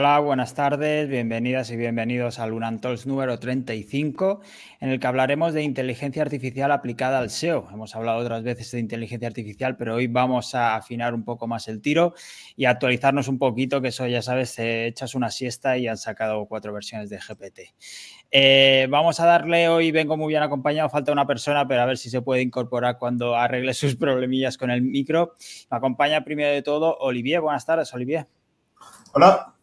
[0.00, 4.40] Hola, buenas tardes, bienvenidas y bienvenidos al Unantols número 35,
[4.80, 7.68] en el que hablaremos de inteligencia artificial aplicada al SEO.
[7.70, 11.68] Hemos hablado otras veces de inteligencia artificial, pero hoy vamos a afinar un poco más
[11.68, 12.14] el tiro
[12.56, 16.72] y actualizarnos un poquito, que eso ya sabes, echas una siesta y han sacado cuatro
[16.72, 17.74] versiones de GPT.
[18.30, 21.98] Eh, vamos a darle hoy, vengo muy bien acompañado, falta una persona, pero a ver
[21.98, 25.34] si se puede incorporar cuando arregle sus problemillas con el micro.
[25.70, 27.42] Me acompaña primero de todo Olivier.
[27.42, 28.28] Buenas tardes, Olivier.
[29.12, 29.59] Hola.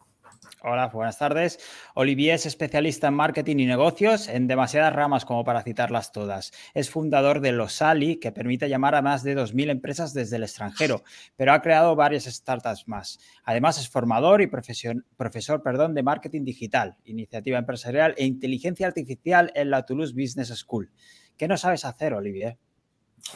[0.60, 1.60] Hola, buenas tardes.
[1.94, 6.50] Olivier es especialista en marketing y negocios en demasiadas ramas como para citarlas todas.
[6.74, 11.04] Es fundador de Losali, que permite llamar a más de 2.000 empresas desde el extranjero,
[11.36, 13.20] pero ha creado varias startups más.
[13.44, 19.70] Además, es formador y profesor perdón, de marketing digital, iniciativa empresarial e inteligencia artificial en
[19.70, 20.90] la Toulouse Business School.
[21.36, 22.58] ¿Qué no sabes hacer, Olivier?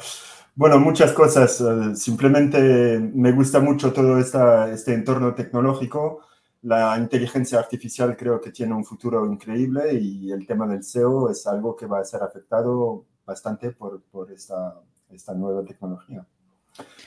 [0.58, 1.60] Bueno, muchas cosas.
[1.60, 6.22] Eh, simplemente me gusta mucho todo este entorno tecnológico
[6.62, 11.46] la inteligencia artificial creo que tiene un futuro increíble y el tema del SEO es
[11.46, 16.26] algo que va a ser afectado bastante por, por esta, esta nueva tecnología.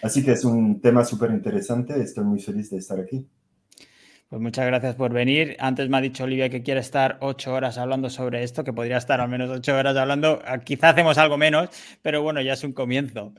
[0.02, 2.02] Así que es un tema súper interesante.
[2.02, 3.28] Estoy muy feliz de estar aquí.
[4.32, 5.58] Pues muchas gracias por venir.
[5.60, 8.96] Antes me ha dicho Olivia que quiere estar ocho horas hablando sobre esto, que podría
[8.96, 10.42] estar al menos ocho horas hablando.
[10.46, 11.68] Ah, quizá hacemos algo menos,
[12.02, 13.34] pero bueno, ya es un comienzo.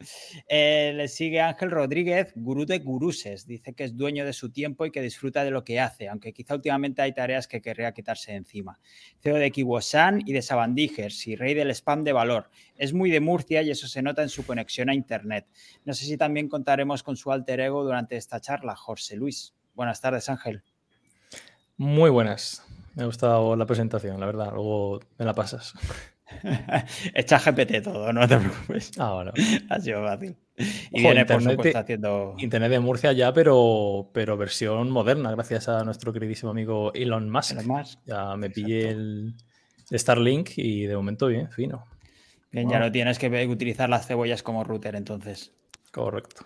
[0.46, 3.46] Eh, le sigue Ángel Rodríguez, gurú de guruses.
[3.46, 6.34] Dice que es dueño de su tiempo y que disfruta de lo que hace, aunque
[6.34, 8.78] quizá últimamente hay tareas que querría quitarse encima.
[9.22, 12.50] CEO de Kiwosan y de Sabandijers y rey del spam de valor.
[12.76, 15.46] Es muy de Murcia y eso se nota en su conexión a Internet.
[15.86, 19.54] No sé si también contaremos con su alter ego durante esta charla, José Luis.
[19.72, 20.62] Buenas tardes, Ángel.
[21.76, 22.64] Muy buenas.
[22.94, 24.50] Me ha gustado la presentación, la verdad.
[24.52, 25.74] Luego me la pasas.
[27.14, 28.92] Echa GPT todo, no te preocupes.
[28.98, 29.32] Ah, bueno.
[29.70, 30.36] Ha sido fácil.
[30.56, 32.34] Y viene, por supuesto, haciendo.
[32.38, 37.56] Internet de Murcia ya, pero, pero versión moderna, gracias a nuestro queridísimo amigo Elon Musk.
[38.06, 39.34] Ya me pillé el
[39.90, 41.86] Starlink y de momento bien, fino.
[42.50, 45.52] Bien, ya no tienes que utilizar las cebollas como router, entonces.
[45.90, 46.44] Correcto.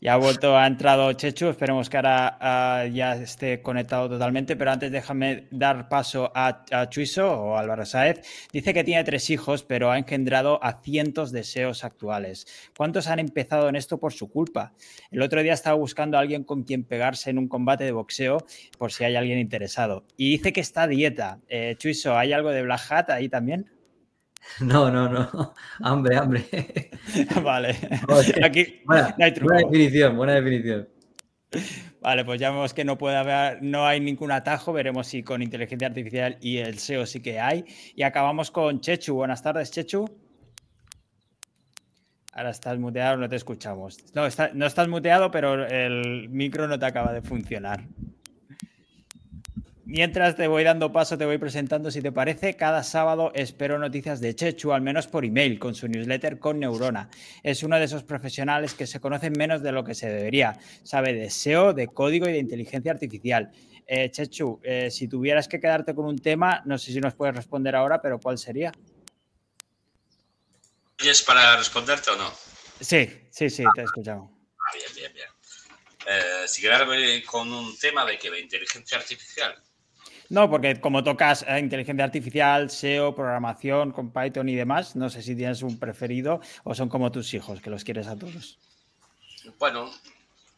[0.00, 4.70] Ya ha vuelto, ha entrado Chechu, esperemos que ahora ah, ya esté conectado totalmente, pero
[4.70, 8.20] antes déjame dar paso a, Chuiso o Álvaro Saez.
[8.52, 12.46] Dice que tiene tres hijos, pero ha engendrado a cientos de SEOs actuales.
[12.76, 14.74] ¿Cuántos han empezado en esto por su culpa?
[15.10, 18.38] El otro día estaba buscando a alguien con quien pegarse en un combate de boxeo,
[18.78, 20.04] por si hay alguien interesado.
[20.16, 21.40] Y dice que está a dieta.
[21.48, 23.75] Eh, Chuiso, ¿hay algo de Black Hat ahí también?
[24.60, 25.54] No, no, no.
[25.80, 26.90] Hambre, hambre.
[27.42, 27.76] Vale.
[28.42, 30.88] Aquí buena, buena, definición, buena definición.
[32.00, 34.72] Vale, pues ya vemos que no puede haber, no hay ningún atajo.
[34.72, 37.64] Veremos si con inteligencia artificial y el SEO sí que hay.
[37.94, 39.14] Y acabamos con Chechu.
[39.14, 40.06] Buenas tardes, Chechu.
[42.32, 43.98] Ahora estás muteado, no te escuchamos.
[44.14, 44.22] No,
[44.54, 47.84] no estás muteado, pero el micro no te acaba de funcionar.
[49.88, 54.20] Mientras te voy dando paso, te voy presentando, si te parece, cada sábado espero noticias
[54.20, 57.08] de Chechu, al menos por email, con su newsletter con Neurona.
[57.44, 60.58] Es uno de esos profesionales que se conocen menos de lo que se debería.
[60.82, 63.52] Sabe de SEO, de código y de inteligencia artificial.
[63.86, 67.36] Eh, Chechu, eh, si tuvieras que quedarte con un tema, no sé si nos puedes
[67.36, 68.72] responder ahora, pero ¿cuál sería?
[70.98, 72.32] ¿Es para responderte o no?
[72.80, 74.32] Sí, sí, sí, te he escuchado.
[74.58, 75.28] Ah, bien, bien, bien.
[76.08, 79.62] Eh, si quedarme con un tema de que la inteligencia artificial
[80.28, 85.22] no, porque como tocas eh, inteligencia artificial, SEO, programación con Python y demás, no sé
[85.22, 88.58] si tienes un preferido o son como tus hijos, que los quieres a todos.
[89.58, 89.92] Bueno,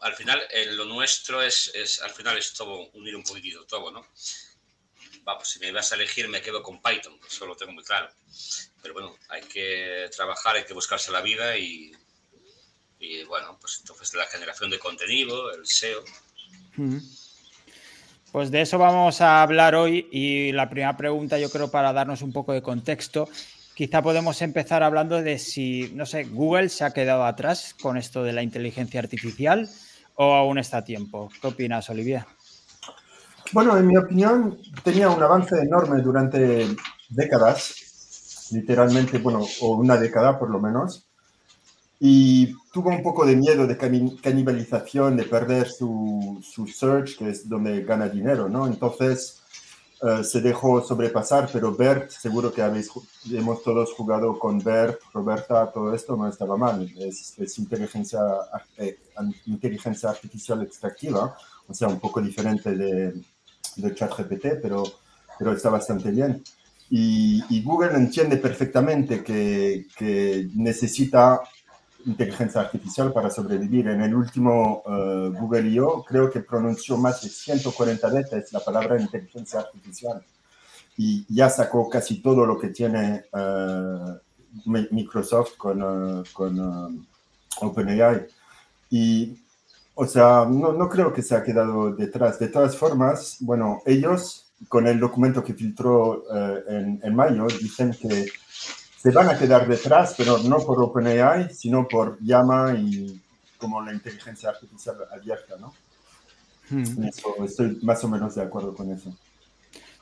[0.00, 4.06] al final eh, lo nuestro es, al final es todo, unir un poquitito todo, ¿no?
[5.24, 8.08] Vamos, si me vas a elegir me quedo con Python, eso lo tengo muy claro.
[8.80, 11.92] Pero bueno, hay que trabajar, hay que buscarse la vida y,
[12.98, 16.02] y bueno, pues entonces la generación de contenido, el SEO.
[18.32, 22.20] Pues de eso vamos a hablar hoy y la primera pregunta yo creo para darnos
[22.20, 23.26] un poco de contexto,
[23.74, 28.22] quizá podemos empezar hablando de si, no sé, Google se ha quedado atrás con esto
[28.22, 29.66] de la inteligencia artificial
[30.16, 31.30] o aún está a tiempo.
[31.40, 32.26] ¿Qué opinas, Olivia?
[33.52, 36.66] Bueno, en mi opinión tenía un avance enorme durante
[37.08, 41.07] décadas, literalmente, bueno, o una década por lo menos
[42.00, 47.48] y tuvo un poco de miedo de canibalización, de perder su, su search, que es
[47.48, 48.66] donde gana dinero, ¿no?
[48.66, 49.42] Entonces
[50.00, 52.88] eh, se dejó sobrepasar, pero Bert, seguro que habéis,
[53.32, 56.88] hemos todos jugado con Bert, Roberta, todo esto no estaba mal.
[56.98, 58.20] Es, es inteligencia,
[58.76, 58.98] eh,
[59.46, 61.36] inteligencia artificial extractiva,
[61.66, 63.12] o sea, un poco diferente de,
[63.74, 64.84] de ChatGPT, pero,
[65.36, 66.44] pero está bastante bien.
[66.90, 71.40] Y, y Google entiende perfectamente que, que necesita
[72.08, 73.88] inteligencia artificial para sobrevivir.
[73.88, 76.04] En el último uh, Google I.O.
[76.04, 80.22] creo que pronunció más de 140 veces la palabra inteligencia artificial
[80.96, 84.16] y ya sacó casi todo lo que tiene uh,
[84.90, 87.06] Microsoft con, uh, con
[87.60, 88.26] OpenAI.
[88.90, 89.38] Y,
[89.94, 92.38] o sea, no, no creo que se ha quedado detrás.
[92.38, 96.24] De todas formas, bueno, ellos con el documento que filtró
[96.68, 98.26] en, en mayo dicen que
[99.00, 103.20] se van a quedar detrás, pero no por OpenAI, sino por Llama y
[103.56, 105.72] como la inteligencia artificial abierta, ¿no?
[106.70, 107.04] Hmm.
[107.44, 109.16] estoy más o menos de acuerdo con eso.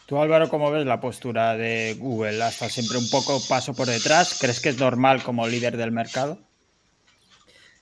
[0.07, 2.43] Tú, Álvaro, ¿cómo ves la postura de Google?
[2.43, 4.39] ¿Hasta siempre un poco paso por detrás?
[4.41, 6.39] ¿Crees que es normal como líder del mercado?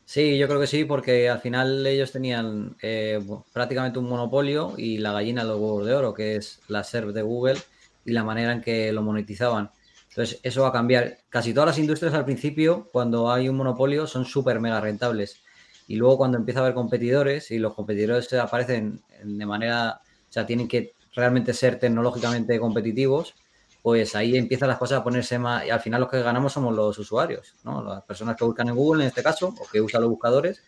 [0.06, 3.20] Sí, yo creo que sí, porque al final ellos tenían eh,
[3.52, 7.10] prácticamente un monopolio y la gallina de los huevos de oro, que es la SERP
[7.10, 7.58] de Google
[8.04, 9.70] y la manera en que lo monetizaban.
[10.14, 11.18] Entonces, eso va a cambiar.
[11.28, 15.42] Casi todas las industrias al principio, cuando hay un monopolio, son súper mega rentables.
[15.88, 20.46] Y luego cuando empieza a haber competidores y los competidores aparecen de manera, o sea,
[20.46, 23.34] tienen que realmente ser tecnológicamente competitivos,
[23.82, 26.74] pues ahí empiezan las cosas a ponerse más, y al final los que ganamos somos
[26.74, 27.82] los usuarios, ¿no?
[27.82, 30.62] Las personas que buscan en Google en este caso, o que usan los buscadores.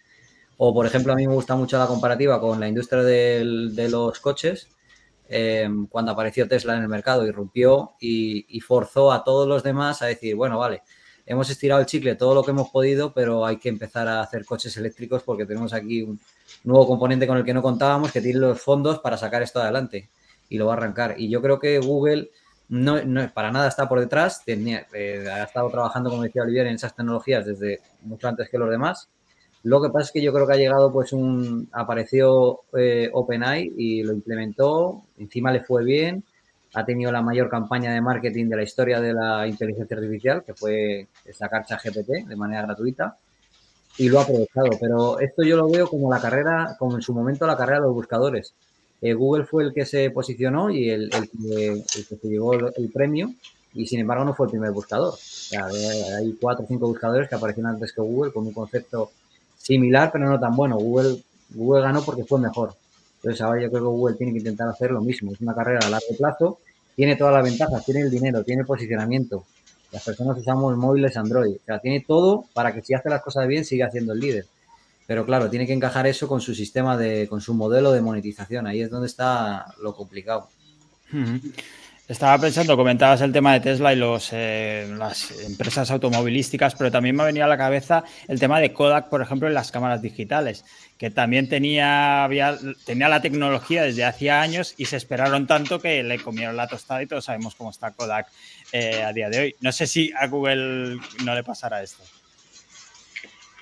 [0.59, 4.19] O, por ejemplo, a mí me gusta mucho la comparativa con la industria de los
[4.21, 4.69] coches,
[5.29, 10.01] Em, cuando apareció Tesla en el mercado, irrumpió y, y, forzó a todos los demás
[10.03, 10.83] a decir, bueno, vale,
[11.27, 14.45] hemos estirado el chicle todo lo que hemos podido, pero hay que empezar a hacer
[14.45, 16.21] coches eléctricos porque tenemos aquí un
[16.63, 20.09] nuevo componente con el que no contábamos que tiene los fondos para sacar esto adelante
[20.49, 21.17] y lo va a arrancar.
[21.19, 22.31] Y yo creo que Google
[22.69, 26.69] no, no para nada está por detrás, tenía, eh, ha estado trabajando, como decía Olivier,
[26.69, 29.09] en esas tecnologías desde mucho antes que los demás
[29.67, 31.69] lo que pasa es que yo creo que ha llegado, pues, un.
[31.73, 36.23] Apareció eh, OpenAI y lo implementó, encima le fue bien,
[36.75, 40.55] ha tenido la mayor campaña de marketing de la historia de la inteligencia artificial, que
[40.55, 43.17] fue sacar ChatGPT de manera gratuita,
[43.99, 44.71] y lo ha aprovechado.
[44.81, 47.87] Pero esto yo lo veo como la carrera, como en su momento la carrera de
[47.87, 48.55] los buscadores.
[49.03, 53.35] Eh, Google fue el que se posicionó y el, que, se llevó el, premio,
[53.75, 55.15] y sin embargo no fue el primer buscador.
[55.51, 59.11] hay cuatro o cinco buscadores que aparecieron antes que Google con un concepto
[59.67, 60.77] similar, pero no tan bueno.
[60.77, 62.75] Google, Google ganó porque fue mejor.
[63.17, 65.33] Entonces ahora yo creo que Google tiene que intentar hacer lo mismo.
[65.33, 66.59] Es una carrera a largo plazo,
[66.95, 69.45] tiene todas las ventajas, tiene el dinero, tiene el posicionamiento.
[69.91, 71.57] Las personas usamos móviles Android.
[71.57, 74.47] O sea, tiene todo para que si hace las cosas bien siga siendo el líder.
[75.07, 78.67] Pero claro, tiene que encajar eso con su sistema de, con su modelo de monetización.
[78.67, 80.49] Ahí es donde está lo complicado.
[82.09, 87.17] Estaba pensando, comentabas el tema de Tesla y los, eh, las empresas automovilísticas, pero también
[87.17, 90.03] me ha venido a la cabeza el tema de Kodak, por ejemplo, en las cámaras
[90.03, 90.65] digitales,
[90.99, 96.05] que también tenía, había, tenía la tecnología desde hacía años y se esperaron tanto que
[96.05, 98.29] le comieron la tostada y todos sabemos cómo está Kodak
[98.71, 99.57] eh, a día de hoy.
[99.61, 102.05] No sé si a Google no le pasará esto.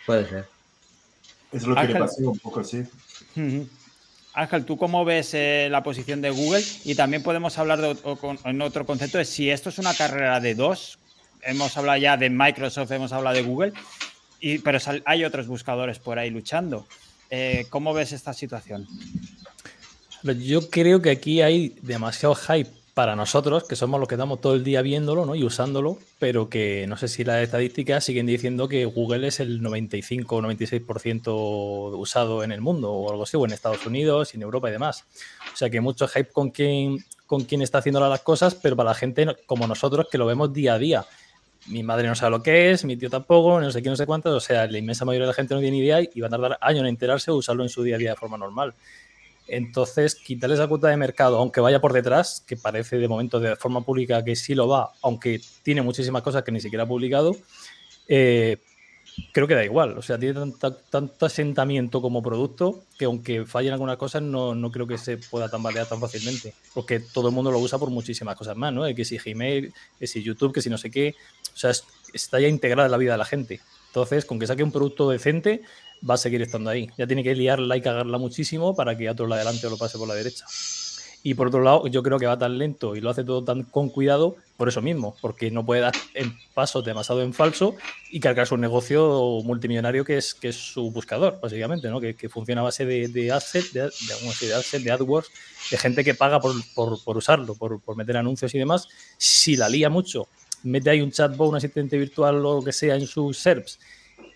[0.04, 0.44] Puede ser.
[1.50, 2.84] Es lo que le pasó un poco, sí.
[4.34, 6.64] Ángel, ¿tú cómo ves eh, la posición de Google?
[6.84, 7.96] Y también podemos hablar de,
[8.44, 10.98] en otro concepto de si esto es una carrera de dos.
[11.42, 13.72] Hemos hablado ya de Microsoft, hemos hablado de Google,
[14.40, 16.86] y, pero hay otros buscadores por ahí luchando.
[17.30, 18.88] Eh, ¿Cómo ves esta situación?
[20.22, 24.54] Yo creo que aquí hay demasiado hype para nosotros, que somos los que estamos todo
[24.54, 25.34] el día viéndolo ¿no?
[25.34, 29.60] y usándolo, pero que no sé si las estadísticas siguen diciendo que Google es el
[29.62, 34.36] 95 o 96% usado en el mundo o algo así, o en Estados Unidos y
[34.36, 35.04] en Europa y demás.
[35.52, 38.90] O sea que mucho hype con quien, con quien está haciendo las cosas, pero para
[38.90, 41.04] la gente como nosotros que lo vemos día a día.
[41.66, 44.06] Mi madre no sabe lo que es, mi tío tampoco, no sé quién, no sé
[44.06, 44.34] cuántos.
[44.34, 46.58] O sea, la inmensa mayoría de la gente no tiene idea y van a tardar
[46.60, 48.74] años en enterarse o usarlo en su día a día de forma normal.
[49.46, 53.56] Entonces, quitarle esa cuota de mercado, aunque vaya por detrás, que parece de momento de
[53.56, 57.36] forma pública que sí lo va, aunque tiene muchísimas cosas que ni siquiera ha publicado,
[58.08, 58.58] eh,
[59.32, 59.98] creo que da igual.
[59.98, 60.52] O sea, tiene
[60.90, 65.48] tanto, asentamiento como producto que aunque fallen algunas cosas, no, no, creo que se pueda
[65.48, 66.54] tambalear tan fácilmente.
[66.72, 68.82] Porque todo el mundo lo usa por muchísimas cosas más, ¿no?
[68.94, 71.14] Que si Gmail, que si YouTube, que si no sé qué.
[71.52, 71.72] O sea,
[72.12, 73.60] está ya integrada en la vida de la gente.
[73.94, 75.62] Entonces, con que saque un producto decente,
[76.08, 76.90] va a seguir estando ahí.
[76.98, 79.98] Ya tiene que liarla y cagarla muchísimo para que otro lo adelante o lo pase
[79.98, 80.44] por la derecha.
[81.22, 83.62] Y por otro lado, yo creo que va tan lento y lo hace todo tan
[83.62, 85.94] con cuidado por eso mismo, porque no puede dar
[86.54, 87.76] pasos demasiado en falso
[88.10, 92.00] y cargar su negocio multimillonario que es, que es su buscador, básicamente, ¿no?
[92.00, 95.30] que, funciona a base de, de asset, de, de, de AdWords,
[95.70, 98.88] de gente que paga por, por, usarlo, por, por, meter anuncios y demás.
[99.18, 100.28] Si la lía mucho,
[100.64, 103.78] mete ahí un chatbot, un asistente virtual o lo que sea en sus SERPs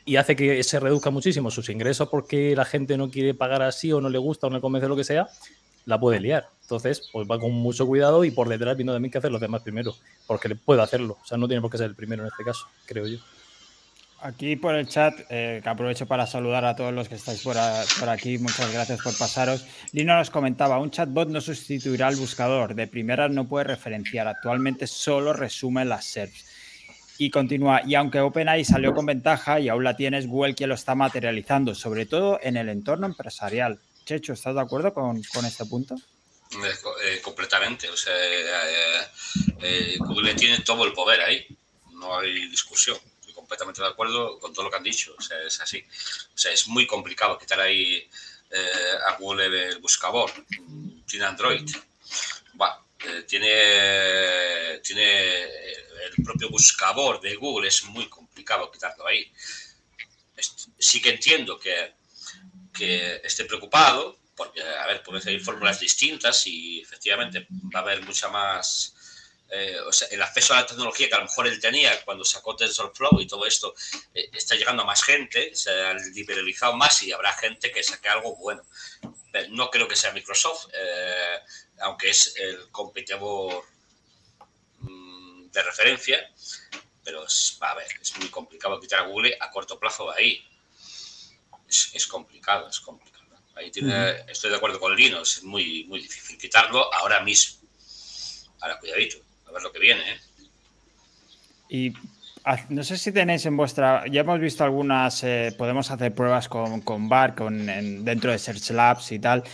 [0.08, 3.92] y hace que se reduzca muchísimo sus ingresos porque la gente no quiere pagar así
[3.92, 5.28] o no le gusta o no le convence lo que sea,
[5.85, 6.49] la puede liar.
[6.62, 9.62] Entonces, pues va con mucho cuidado y por detrás viendo también que hacer los demás
[9.62, 9.94] primero,
[10.26, 11.18] porque puede hacerlo.
[11.23, 13.18] O sea, no tiene por qué ser el primero en este caso, creo yo.
[14.21, 17.57] Aquí por el chat, eh, que aprovecho para saludar a todos los que estáis por,
[17.57, 19.65] aquí, muchas gracias por pasaros.
[19.93, 24.89] Lino nos comentaba, un chatbot no sustituirá al buscador, de primera no puede referenciar, actualmente
[24.89, 26.47] solo resume las SERPs.
[27.19, 30.75] Y continúa, y aunque OpenAI salió con ventaja y aún la tienes, Google quien lo
[30.75, 33.79] está materializando, sobre todo en el entorno empresarial.
[34.05, 35.95] Checho, ¿estás de acuerdo con, este punto?
[35.95, 38.13] Eh, completamente, o sea,
[39.61, 41.47] eh, Google tiene todo el poder ahí,
[41.93, 42.97] no hay discusión
[43.49, 45.14] completamente de acuerdo con todo lo que han dicho.
[45.19, 45.83] O sea, es así.
[46.35, 48.07] O sea, es muy complicado quitar ahí
[48.50, 50.31] eh, a Google el buscador.
[51.07, 51.64] Tiene Android.
[52.52, 57.69] Bueno, eh, tiene, tiene el propio buscador de Google.
[57.69, 59.33] Es muy complicado quitarlo ahí.
[60.78, 61.95] Sí que entiendo que,
[62.73, 68.02] que esté preocupado, porque, a ver, pueden ser fórmulas distintas y efectivamente va a haber
[68.02, 68.95] mucha más
[69.50, 72.23] eh, o sea, el acceso a la tecnología que a lo mejor él tenía cuando
[72.23, 73.75] sacó TensorFlow y todo esto
[74.12, 78.09] eh, está llegando a más gente, se ha liberalizado más y habrá gente que saque
[78.09, 78.62] algo bueno.
[79.50, 81.38] no creo que sea Microsoft, eh,
[81.81, 83.64] aunque es el competidor
[84.81, 86.31] mm, de referencia,
[87.02, 90.45] pero es, a ver, es muy complicado quitar a Google a corto plazo ahí.
[91.67, 93.25] Es, complicado, es complicado.
[93.55, 97.59] Ahí tiene, estoy de acuerdo con Lino, es muy, muy difícil quitarlo ahora mismo.
[98.61, 100.00] Ahora, cuidadito a ver lo que viene.
[100.00, 100.19] ¿eh?
[101.69, 101.93] Y
[102.71, 104.05] no sé si tenéis en vuestra.
[104.07, 105.23] Ya hemos visto algunas.
[105.25, 107.67] Eh, podemos hacer pruebas con, con BAR, con,
[108.05, 109.45] dentro de Search Labs y tal.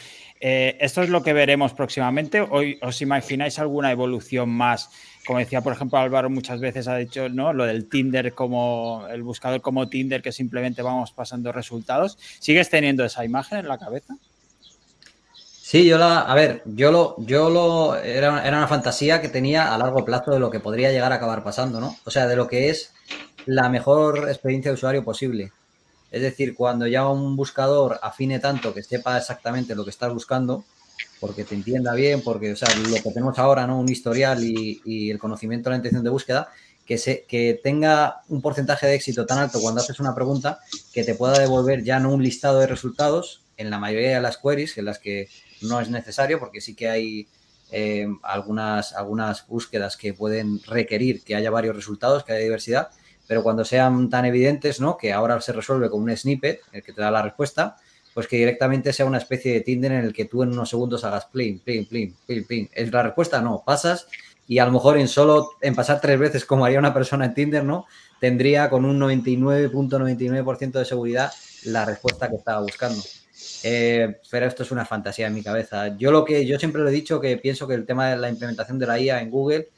[0.41, 2.41] Eh, ¿Esto es lo que veremos próximamente?
[2.41, 4.91] ¿O os imagináis alguna evolución más?
[5.27, 7.53] Como decía, por ejemplo, Álvaro muchas veces ha dicho, ¿no?
[7.55, 12.19] Lo del Tinder como el buscador como Tinder, que simplemente vamos pasando resultados.
[12.41, 14.17] ¿Sigues teniendo esa imagen en la cabeza?
[15.75, 19.75] Sí, yo la, a ver, yo lo, yo lo, era, era, una fantasía que tenía
[19.75, 21.97] a largo plazo de lo que podría llegar a acabar pasando, ¿no?
[22.05, 22.93] O sea, de lo que es
[23.45, 25.51] la mejor experiencia de usuario posible.
[26.13, 30.65] Es decir, cuando ya un buscador afine tanto que sepa exactamente lo que estás buscando,
[31.19, 33.81] porque te entienda bien, porque, o sea, lo que tenemos ahora, ¿no?
[33.81, 36.51] Un historial y, y el conocimiento de la intención de búsqueda,
[36.87, 40.61] que, se, que tenga un porcentaje de éxito tan alto cuando haces una pregunta
[40.93, 44.37] que te pueda devolver ya no un listado de resultados en la mayoría de las
[44.37, 45.29] queries en las que
[45.63, 47.29] no es necesario porque sí que hay
[47.71, 52.91] eh, algunas, algunas búsquedas que pueden requerir que haya varios resultados, que haya diversidad,
[53.27, 54.97] pero cuando sean tan evidentes, ¿no?
[54.97, 57.77] Que ahora se resuelve con un snippet, el que te da la respuesta,
[58.13, 61.05] pues que directamente sea una especie de Tinder en el que tú en unos segundos
[61.05, 62.71] hagas plin, plin, plin, plin, plin.
[62.73, 63.41] ¿Es la respuesta?
[63.41, 64.07] No, pasas
[64.47, 67.35] y a lo mejor en solo, en pasar tres veces como haría una persona en
[67.35, 67.87] Tinder, ¿no?
[68.21, 71.33] Tendría con un 99.99% de seguridad
[71.65, 73.03] la respuesta que estaba buscando.
[73.67, 75.97] Eh, pero esto es una fantasía en mi cabeza.
[75.97, 78.29] Yo lo que yo siempre lo he dicho que pienso que el tema de la
[78.29, 79.71] implementación de la IA en Google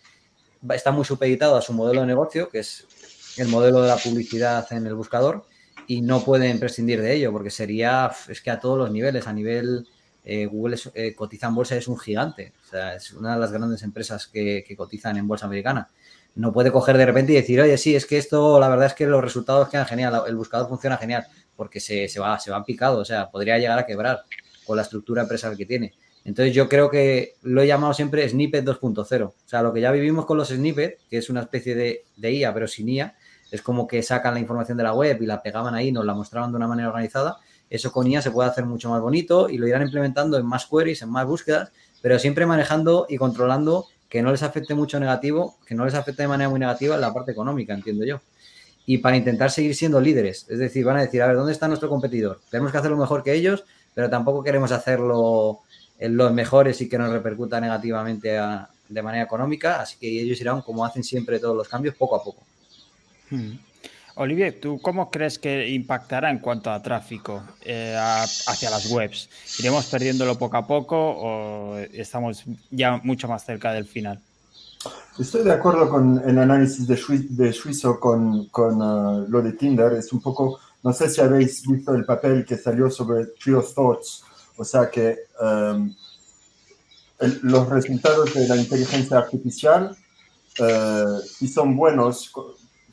[0.71, 2.85] está muy supeditado a su modelo de negocio, que es
[3.37, 5.47] el modelo de la publicidad en el buscador,
[5.87, 9.33] y no pueden prescindir de ello, porque sería, es que a todos los niveles, a
[9.33, 9.87] nivel
[10.25, 13.53] eh, Google eh, cotiza en bolsa, es un gigante, o sea, es una de las
[13.53, 15.89] grandes empresas que, que, cotizan en bolsa americana.
[16.35, 18.95] No puede coger de repente y decir, oye, sí, es que esto, la verdad es
[18.95, 21.25] que los resultados quedan genial, el buscador funciona genial
[21.57, 24.25] porque se, se, va, se va picado, o sea, podría llegar a quebrar
[24.65, 25.95] con la estructura empresarial que tiene.
[26.25, 29.23] Entonces yo creo que lo he llamado siempre snippet 2.0.
[29.27, 32.33] O sea, lo que ya vivimos con los snippets, que es una especie de, de,
[32.33, 33.15] IA, pero sin IA,
[33.53, 36.15] es como que sacan la información de la web y la pegaban ahí, nos la
[36.15, 37.37] mostraban de una manera organizada.
[37.71, 40.67] Eso con IA se puede hacer mucho más bonito y lo irán implementando en más
[40.67, 41.71] queries, en más búsquedas,
[42.03, 46.23] pero siempre manejando y controlando que no les afecte mucho negativo, que no les afecte
[46.23, 48.21] de manera muy negativa en la parte económica, entiendo yo
[48.87, 50.47] y para intentar seguir siendo líderes.
[50.49, 52.41] Es decir, van a decir, a ver, ¿dónde está nuestro competidor?
[52.51, 55.61] Tenemos que hacerlo mejor que ellos, pero tampoco queremos hacerlo
[55.99, 58.39] en los mejores y que nos repercuta negativamente
[58.89, 62.23] de manera económica, así que ellos irán, como hacen siempre todos los cambios, poco a
[62.23, 62.43] poco.
[63.31, 63.55] Hmm.
[64.19, 69.29] Olivier, ¿tú cómo crees que impactará en cuanto a tráfico eh, hacia las webs?
[69.59, 74.21] ¿Iremos perdiéndolo poco a poco o estamos ya mucho más cerca del final?
[75.19, 76.99] Estoy de acuerdo con el análisis de,
[77.31, 79.95] de Suizo con, con uh, lo de Tinder.
[79.95, 84.23] Es un poco, no sé si habéis visto el papel que salió sobre Trio Thoughts,
[84.59, 85.95] o sea que um,
[87.43, 89.97] los resultados de la inteligencia artificial,
[90.61, 92.31] uh, si son buenos,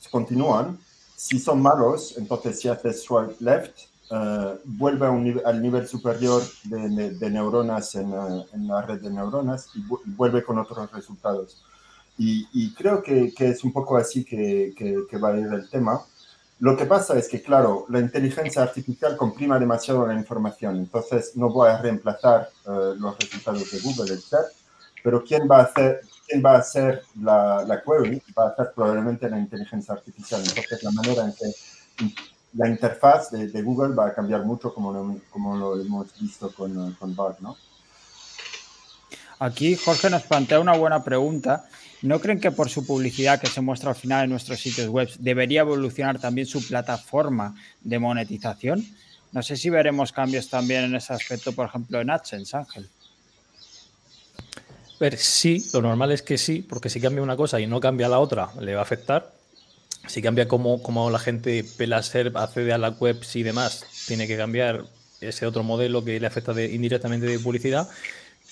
[0.09, 0.79] continúan.
[1.15, 3.79] Si son malos, entonces si haces swipe left,
[4.11, 5.07] uh, vuelve
[5.45, 8.13] al nivel superior de, neuronas en,
[8.53, 11.63] en, la red de neuronas y vuelve con otros resultados.
[12.17, 16.01] Y, creo que, que, es un poco así que, que, va a ir el tema.
[16.59, 21.49] Lo que pasa es que, claro, la inteligencia artificial comprima demasiado la información, entonces no
[21.49, 24.45] voy a reemplazar eh, los resultados de Google, etc.
[25.03, 28.21] Pero ¿quién va a hacer, quién va a hacer la, la, query?
[28.37, 30.41] Va a ser probablemente la inteligencia artificial.
[30.41, 32.13] Entonces, la manera en que
[32.53, 36.93] la interfaz de, Google va a cambiar mucho como lo, como lo hemos visto con,
[36.93, 37.57] con Bard, ¿no?
[39.39, 41.65] Aquí Jorge nos plantea una buena pregunta.
[42.03, 45.09] ¿No creen que por su publicidad que se muestra al final en nuestros sitios web
[45.19, 48.85] debería evolucionar también su plataforma de monetización?
[49.31, 52.89] No sé si veremos cambios también en ese aspecto, por ejemplo, en AdSense, Ángel.
[54.99, 58.09] Ver, sí, lo normal es que sí, porque si cambia una cosa y no cambia
[58.09, 59.33] la otra, le va a afectar.
[60.05, 64.35] Si cambia cómo, la gente pela SERP, accede a la web y demás, tiene que
[64.35, 64.83] cambiar
[65.21, 67.87] ese otro modelo que le afecta indirectamente de publicidad.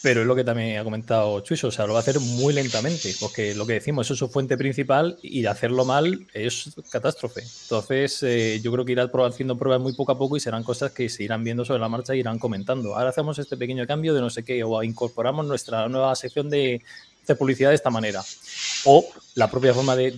[0.01, 2.53] Pero es lo que también ha comentado Chuiso, o sea, lo va a hacer muy
[2.53, 7.43] lentamente, porque lo que decimos, es su fuente principal y hacerlo mal es catástrofe.
[7.63, 10.91] Entonces, eh, yo creo que irá haciendo pruebas muy poco a poco y serán cosas
[10.91, 12.95] que se irán viendo sobre la marcha y irán comentando.
[12.95, 16.81] Ahora hacemos este pequeño cambio de no sé qué, o incorporamos nuestra nueva sección de,
[17.37, 18.23] publicidad de esta manera.
[18.85, 19.05] O
[19.35, 20.11] la propia forma de,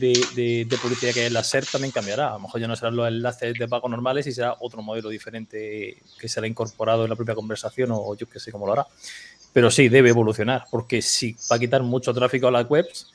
[0.82, 2.30] publicidad que es la SER también cambiará.
[2.30, 5.10] A lo mejor ya no serán los enlaces de pago normales y será otro modelo
[5.10, 8.88] diferente que será incorporado en la propia conversación o yo qué sé cómo lo hará.
[9.54, 13.12] Pero sí, debe evolucionar, porque si va a quitar mucho tráfico a las webs,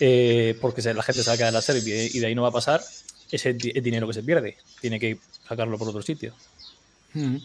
[0.00, 2.42] eh, porque la gente se va a quedar en la serie y de ahí no
[2.42, 2.82] va a pasar,
[3.30, 4.56] ese es dinero que se pierde.
[4.80, 6.34] Tiene que sacarlo por otro sitio.
[7.14, 7.36] Hmm.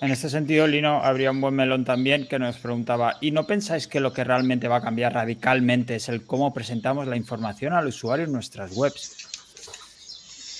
[0.00, 3.86] En este sentido, Lino, habría un buen melón también que nos preguntaba, ¿y no pensáis
[3.86, 7.86] que lo que realmente va a cambiar radicalmente es el cómo presentamos la información al
[7.86, 9.28] usuario en nuestras webs?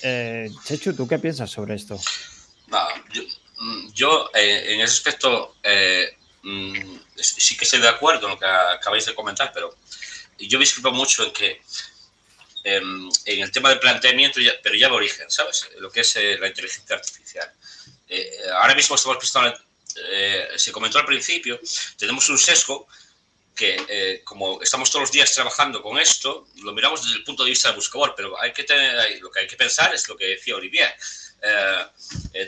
[0.03, 1.99] Eh, Chechu, ¿tú qué piensas sobre esto?
[3.93, 5.55] yo, mm, eh, en ese aspecto,
[6.45, 9.75] mm, sí que estoy de acuerdo en lo que acabáis de comentar, pero
[10.37, 11.61] yo discrepo mucho en que
[12.63, 15.69] em, en, el tema del planteamiento, pero ya de origen, ¿sabes?
[15.77, 17.51] Lo que es eh, la inteligencia artificial.
[18.07, 19.57] Eh, ahora mismo estamos prestando,
[20.11, 21.59] eh, se comentó al principio,
[21.97, 22.87] tenemos un sesgo
[23.55, 27.51] que como estamos todos los días trabajando con esto, lo miramos desde el punto de
[27.51, 30.25] vista del buscador, pero hay que tener, lo que hay que pensar es lo que
[30.25, 30.93] decía Olivier.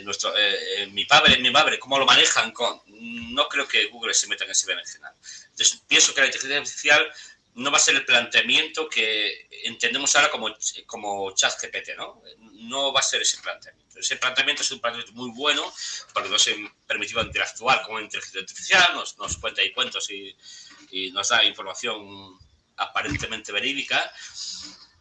[0.02, 0.32] Nuestro,
[0.90, 2.52] mi padre, mi madre, cómo lo manejan
[3.38, 5.14] no creo que Google se meta en ese berenjenal.
[5.50, 7.12] Entonces, pienso que la inteligencia artificial
[7.54, 10.48] no va a ser el planteamiento que entendemos ahora como,
[10.86, 12.22] como ChatGPT, ¿no?
[12.52, 13.98] No va a ser ese planteamiento.
[13.98, 15.72] Ese planteamiento es un planteamiento muy bueno
[16.14, 16.52] porque nos ha
[16.86, 20.36] permitido interactuar con la inteligencia artificial, nos, nos cuenta y cuentos y,
[20.90, 22.38] y, nos da información
[22.76, 24.12] aparentemente verídica,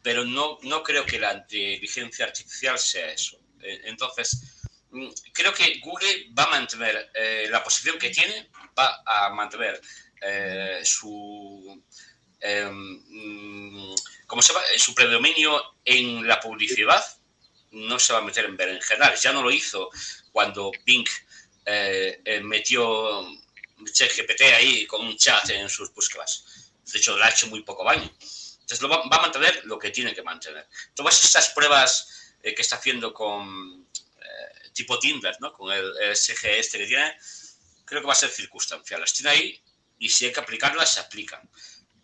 [0.02, 3.40] pero no, no creo que la inteligencia artificial sea eso.
[3.62, 4.58] Eh, entonces,
[4.92, 9.82] Mm, creo que Google va a mantener eh, la posición que tiene, va a mantener
[10.22, 11.84] eh, su,
[12.42, 13.96] mm,
[14.42, 17.04] se su predominio en la publicidad,
[17.72, 19.22] no se va a meter en berenjenales.
[19.22, 19.90] Ya no lo hizo
[20.32, 21.10] cuando Pink
[21.66, 23.28] eh, metió
[23.92, 26.72] ChatGPT ahí con un chat en sus búsquedas.
[26.86, 28.10] De hecho, le ha hecho muy poco baño.
[28.20, 30.68] Entonces, lo va, va, a mantener lo que tiene que mantener.
[30.96, 32.17] Todas estas pruebas
[32.54, 33.88] que está haciendo con,
[34.78, 35.52] tipo Tinder, ¿no?
[35.52, 37.18] Con el, SG este que tiene,
[37.84, 39.02] creo que va a ser circunstancial.
[39.02, 39.62] Las tiene ahí
[39.98, 41.50] y si hay que aplicarlas, se aplican.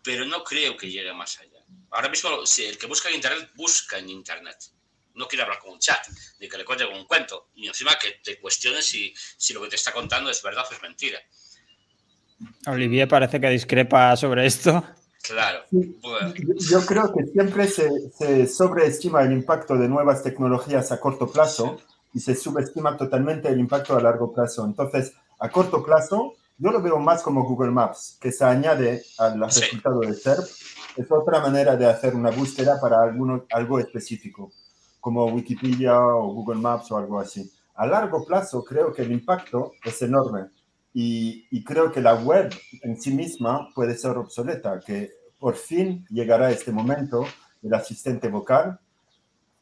[0.02, 1.64] Pero no creo que llegue más allá.
[1.90, 4.58] Ahora mismo, si el que busca en Internet, busca en Internet.
[5.14, 6.04] No quiere hablar con un chat,
[6.40, 9.62] ni que le cuente con un cuento, ni encima que te cuestiones si, si lo
[9.62, 11.22] que te está contando es verdad o es mentira.
[12.66, 14.84] Olivier parece que discrepa sobre esto.
[15.24, 15.60] Claro.
[15.70, 21.78] Yo creo que siempre se, se, sobreestima el impacto de nuevas tecnologías a corto plazo
[22.12, 24.66] y se subestima totalmente el impacto a largo plazo.
[24.66, 29.40] Entonces, a corto plazo, yo lo veo más como Google Maps, que se añade al
[29.40, 30.44] resultado de SERP.
[30.96, 34.52] Es otra manera de hacer una búsqueda para alguno, algo específico,
[35.00, 37.50] como Wikipedia o Google Maps o algo así.
[37.76, 40.50] A largo plazo, creo que el impacto es enorme
[40.94, 46.06] y, y creo que la web en sí misma puede ser obsoleta, que por fin
[46.08, 47.26] llegará este momento
[47.60, 48.78] del asistente vocal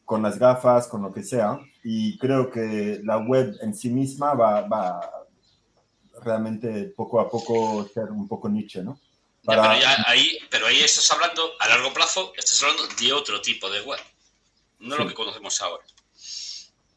[0.05, 4.33] con las gafas, con lo que sea, y creo que la web en sí misma
[4.33, 5.09] va, va
[6.21, 8.99] realmente poco a poco ser un poco niche, ¿no?
[9.45, 13.81] pero, ahí, pero ahí estás hablando, a largo plazo, estás hablando de otro tipo de
[13.81, 13.99] web,
[14.79, 15.83] no lo que conocemos ahora.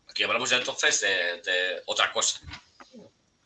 [0.08, 2.40] Aquí hablamos ya entonces de, otra cosa,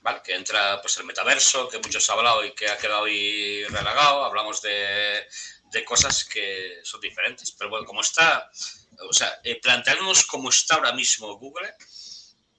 [0.00, 0.20] ¿vale?
[0.22, 4.24] Que entra pues el metaverso, que muchos han hablado y que ha quedado ahí relagado,
[4.24, 5.26] hablamos de,
[5.70, 8.50] de cosas que son diferentes, pero bueno, como está
[9.08, 11.72] o sea, eh, plantearnos como está ahora mismo Google,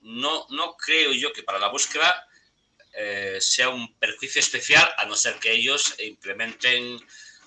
[0.01, 2.27] no, no creo yo que para la búsqueda
[2.93, 6.99] eh, sea un perjuicio especial, a no ser que ellos implementen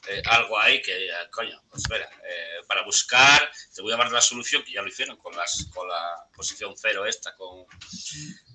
[0.08, 2.08] eh, algo ahí que, coño, pues espera,
[2.68, 5.88] para buscar, te voy a dar la solución, que ya lo hicieron con, las, con
[5.88, 7.66] la posición cero esta, con,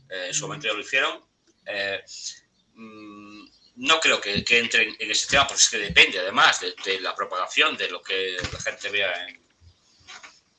[0.10, 1.28] en su momento ya lo hicieron.
[2.73, 6.75] Mm, no creo que, que, entren en ese tema, porque es que depende además de,
[6.84, 9.49] de la propagación, de lo que la gente vea en,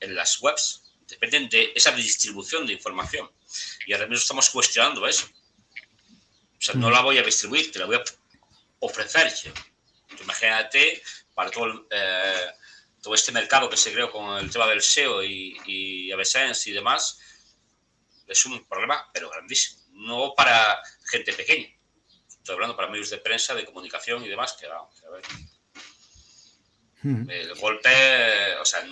[0.01, 0.83] en las webs.
[1.07, 3.31] dependen de esa distribución de información.
[3.87, 5.27] Y ahora mismo estamos cuestionando eso.
[5.27, 8.05] O sea, no la voy a distribuir, te la voy a
[8.81, 9.33] ofrecer.
[10.21, 11.03] Imagínate
[11.35, 12.53] para todo, eh,
[13.03, 16.75] todo este mercado que se creó con el tema del SEO y, y AdSense y
[16.75, 17.19] demás,
[18.27, 19.81] es un problema, pero grandísimo.
[19.93, 21.69] No para gente pequeña.
[22.29, 25.23] Estoy hablando para medios de prensa, de comunicación y demás, que, a ver.
[27.03, 27.31] Hmm.
[27.31, 28.85] El golpe, o sea,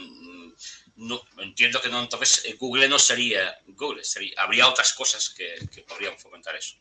[0.97, 4.03] no, entiendo que no, entonces eh, Google no sería Google,
[4.37, 6.77] habría otras cosas que, podrían fomentar eso.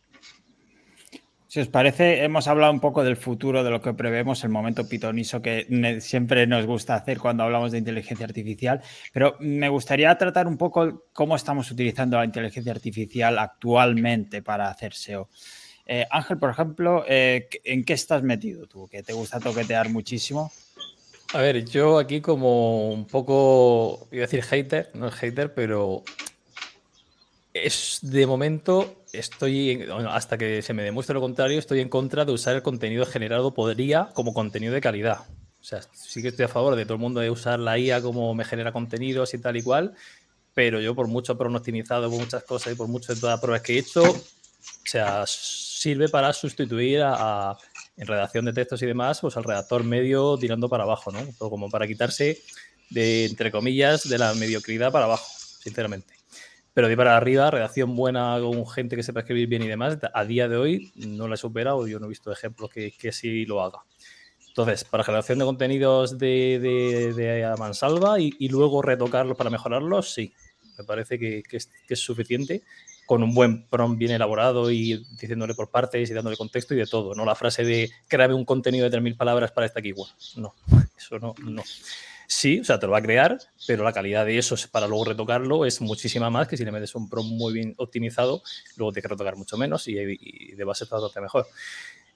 [1.58, 4.88] Si os parece, hemos hablado un poco del futuro, de lo que prevemos, el momento
[4.88, 5.66] pitoniso que
[6.02, 8.80] siempre nos gusta hacer cuando hablamos de inteligencia artificial,
[9.12, 14.94] pero me gustaría tratar un poco cómo estamos utilizando la inteligencia artificial actualmente para hacer
[14.94, 15.30] SEO.
[15.88, 18.88] Eh, Ángel, por ejemplo, eh, ¿en qué estás metido tú?
[18.88, 20.52] Que te gusta toquetear muchísimo.
[21.34, 26.04] A ver, yo aquí como un poco, iba a decir hater, no es hater, pero
[27.52, 32.32] es de momento estoy, hasta que se me demuestre lo contrario, estoy en contra de
[32.32, 35.20] usar el contenido generado podría como contenido de calidad.
[35.60, 38.02] O sea, sí que estoy a favor de todo el mundo de usar la IA
[38.02, 39.94] como me genera contenidos y tal y cual,
[40.54, 43.62] pero yo por mucho optimizado, por muchas cosas y por mucho de todas las pruebas
[43.62, 44.16] que he hecho, o
[44.86, 47.58] sea, sirve para sustituir a
[47.98, 51.20] en redacción de textos y demás, pues al redactor medio tirando para abajo, ¿no?
[51.38, 52.42] como para quitarse
[52.90, 55.28] de, entre comillas, de la mediocridad para abajo,
[55.60, 56.17] sinceramente.
[56.78, 60.26] Pero de para arriba, redacción buena con gente que sepa escribir bien y demás, a
[60.26, 63.48] día de hoy no la he superado, yo no he visto ejemplos que, que sí
[63.48, 63.80] lo haga.
[64.48, 70.14] Entonces, para generación de contenidos de, de, de mansalva y, y, luego retocarlos para mejorarlos,
[70.14, 70.32] sí,
[70.78, 72.62] me parece que, que, es, que es suficiente
[73.08, 76.86] con un buen prompt bien elaborado y diciéndole por partes y dándole contexto y de
[76.86, 77.16] todo.
[77.16, 80.12] No la frase de grabe un contenido de 3.000 palabras para esta keyword.
[80.36, 80.54] No,
[80.96, 81.64] eso no, no.
[82.30, 85.06] Sí, o sea, te lo va a crear, pero la calidad de eso para luego
[85.06, 88.44] retocarlo es muchísima más que si le metes un prompt muy bien optimizado,
[88.76, 91.48] luego tienes que retocar mucho menos y, de base está mejor.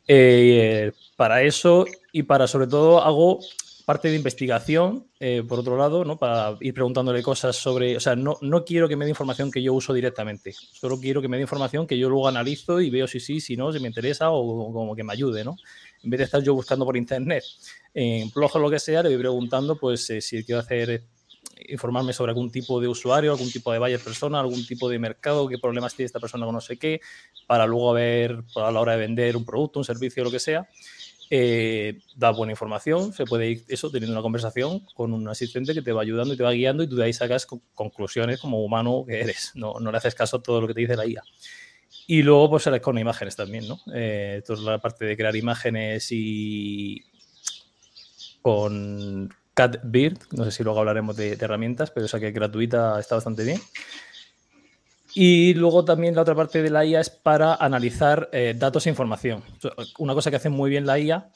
[0.06, 3.39] Eh, para eso y para sobre todo hago
[3.86, 6.17] parte de investigación, eh, por otro lado, ¿no?
[6.17, 9.62] para ir preguntándole cosas sobre, o sea, no, no quiero que me dé información que
[9.62, 13.08] yo uso directamente, solo quiero que me dé información que yo luego analizo y veo
[13.08, 15.56] si sí, si no, si me interesa o, como que me ayude, ¿no?
[16.03, 17.43] En vez de estar yo buscando por internet,
[17.93, 21.03] en blog o lo que sea, le voy preguntando, pues, eh, si quiero hacer eh,
[21.69, 25.47] informarme sobre algún tipo de usuario, algún tipo de buyer persona, algún tipo de mercado,
[25.47, 27.01] qué problemas tiene esta persona con no sé qué,
[27.47, 30.67] para luego ver a la hora de vender un producto, un servicio, lo que sea.
[31.33, 35.81] Eh, da buena información, se puede ir eso teniendo una conversación con un asistente que
[35.81, 39.05] te va ayudando y te va guiando y tú de ahí sacas conclusiones como humano
[39.07, 41.23] que eres, no, no le haces caso a todo lo que te dice la IA.
[42.12, 43.80] Y luego pues con imágenes también, ¿no?
[43.93, 47.06] Eh, la parte de crear imágenes y
[48.41, 53.00] con CatBeard, no sé si luego hablaremos de, de herramientas, pero esa que es gratuita
[53.00, 53.62] está bastante bien.
[55.15, 58.89] Y luego también la otra parte de la IA es para analizar eh, datos e
[58.89, 59.41] información.
[59.97, 61.30] Una cosa que hace muy bien la IA,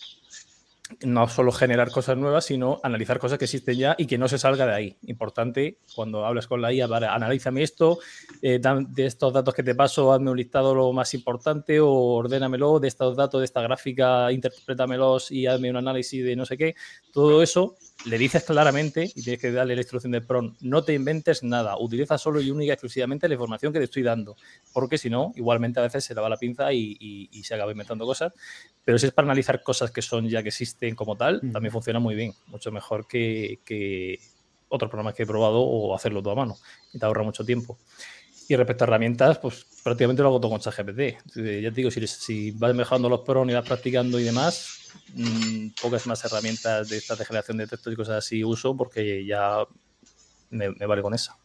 [1.03, 4.37] no solo generar cosas nuevas, sino analizar cosas que existen ya y que no se
[4.37, 4.97] salga de ahí.
[5.07, 7.99] Importante, cuando hablas con la IA, vale, analízame esto,
[8.41, 12.79] eh, de estos datos que te paso, hazme un listado lo más importante o ordénamelo,
[12.79, 16.75] de estos datos, de esta gráfica, interprétamelos y hazme un análisis de no sé qué.
[17.11, 20.93] Todo eso le dices claramente y tienes que darle la instrucción de PRON, no te
[20.93, 24.35] inventes nada, utiliza solo y única y exclusivamente la información que te estoy dando,
[24.73, 28.05] porque si no, igualmente a veces se le va la pinza y, se acaba inventando
[28.05, 28.33] cosas,
[28.83, 31.99] pero si es para analizar cosas que son ya que existen como tal, también funciona
[31.99, 34.19] muy bien, mucho mejor que, que
[34.69, 36.57] otros programas que he probado o hacerlo todo a mano,
[36.93, 37.77] y te ahorra mucho tiempo.
[38.47, 40.99] Y respecto a herramientas, pues prácticamente lo hago todo con ChatGPT.
[40.99, 44.85] Eh, ya te digo, si, si vas mejorando los PRON y vas practicando y demás,
[45.13, 49.25] Mm, pocas más herramientas de esta de generación de textos y cosas así uso porque
[49.25, 49.65] ya
[50.49, 51.37] me, vale con esa.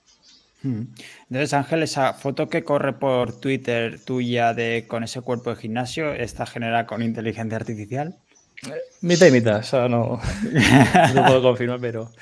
[0.63, 0.83] Hmm.
[1.23, 6.13] Entonces, Ángel, esa foto que corre por Twitter tuya de con ese cuerpo de gimnasio,
[6.13, 8.19] ¿está generada con inteligencia artificial?
[8.67, 10.21] Eh, mitad y mitad, o sea, no,
[11.15, 12.13] no puedo confirmar, pero,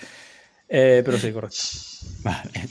[0.69, 1.59] eh, pero sí, correcto.
[2.23, 2.69] Vale,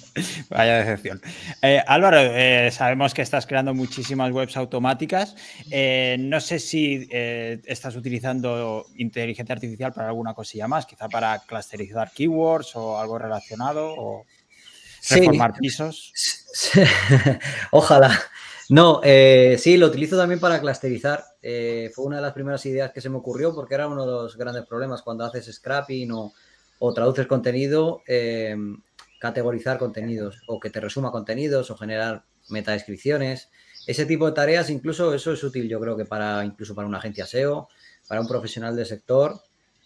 [0.50, 1.22] vaya decepción.
[1.62, 5.36] Eh, Álvaro, eh, sabemos que estás creando muchísimas webs automáticas.
[5.72, 12.12] Eh, no sé si estás utilizando inteligencia artificial para alguna cosilla más, quizá para clusterizar
[12.12, 14.26] keywords o algo relacionado o
[15.10, 16.14] reformar pisos.
[17.72, 18.20] Ojalá.
[18.70, 21.24] No, sí, lo utilizo también para clusterizar.
[21.42, 24.38] fue una de las primeras ideas que se me ocurrió porque era uno de los
[24.38, 26.34] grandes problemas cuando haces scrapping o,
[26.80, 28.02] o traduces contenido
[29.20, 33.50] categorizar contenidos o que te resuma contenidos o generar metadescripciones.
[33.86, 37.00] Ese tipo de tareas, incluso eso es útil, yo creo que para incluso para una
[37.00, 37.70] agencia SEO,
[38.08, 39.40] para un profesional del sector,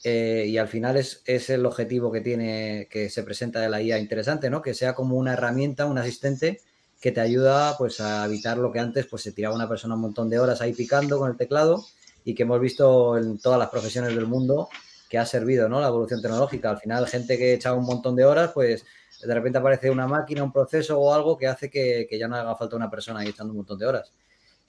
[0.04, 4.00] eh, y al final es, el objetivo que tiene, que se presenta de la IA
[4.00, 4.62] interesante, ¿no?
[4.62, 6.60] Que sea como una herramienta, un asistente
[7.00, 10.02] que te ayuda pues a evitar lo que antes pues se tiraba una persona un
[10.02, 11.84] montón de horas ahí picando con el teclado
[12.24, 14.70] y que hemos visto en todas las profesiones del mundo
[15.12, 15.82] que ha servido, ¿no?
[15.82, 16.70] La evolución tecnológica.
[16.70, 18.86] Al final, gente que echaba un montón de horas, pues
[19.22, 22.56] de repente aparece una máquina, un proceso o algo que hace que, ya no haga
[22.56, 24.14] falta una persona ahí echando un montón de horas.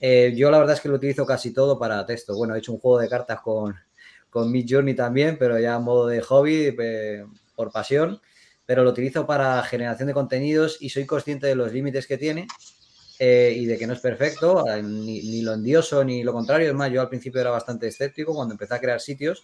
[0.01, 2.35] Eh, yo la verdad es que lo utilizo casi todo para texto.
[2.35, 3.73] Bueno, he hecho un juego de cartas con,
[4.29, 6.75] con Mid Journey también, pero ya a modo de hobby,
[7.55, 8.19] por pasión.
[8.65, 12.47] Pero lo utilizo para generación de contenidos y soy consciente de los límites que tiene
[13.17, 16.67] eh, y de que no es perfecto, eh, ni, lo endioso ni lo contrario.
[16.67, 19.41] Es más, yo al principio era bastante escéptico cuando empecé a crear sitios,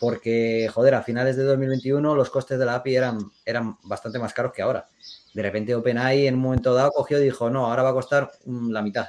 [0.00, 4.32] porque, joder, a finales de 2021 los costes de la API eran, eran bastante más
[4.32, 4.86] caros que ahora.
[5.34, 8.32] De repente OpenAI en un momento dado cogió y dijo, no, ahora va a costar
[8.46, 9.08] mm, la mitad.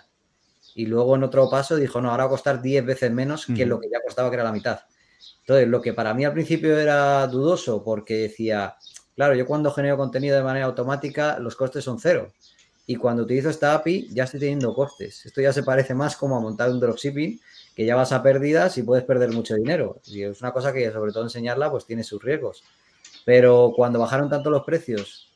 [0.76, 3.66] Y luego en otro paso dijo, no, ahora va a costar 10 veces menos que
[3.66, 4.82] lo que ya costaba, que era la mitad.
[5.40, 8.76] Entonces, lo que para mí al principio era dudoso, porque decía,
[9.16, 12.32] claro, yo cuando genero contenido de manera automática, los costes son cero.
[12.86, 15.26] Y cuando utilizo esta API, ya estoy teniendo costes.
[15.26, 17.40] Esto ya se parece más como a montar un dropshipping,
[17.82, 20.00] que ya vas a pérdidas y puedes perder mucho dinero.
[20.06, 22.64] Y es una cosa que, sobre todo, enseñarla, pues tiene sus riesgos.
[23.26, 25.34] Pero cuando bajaron tanto los precios,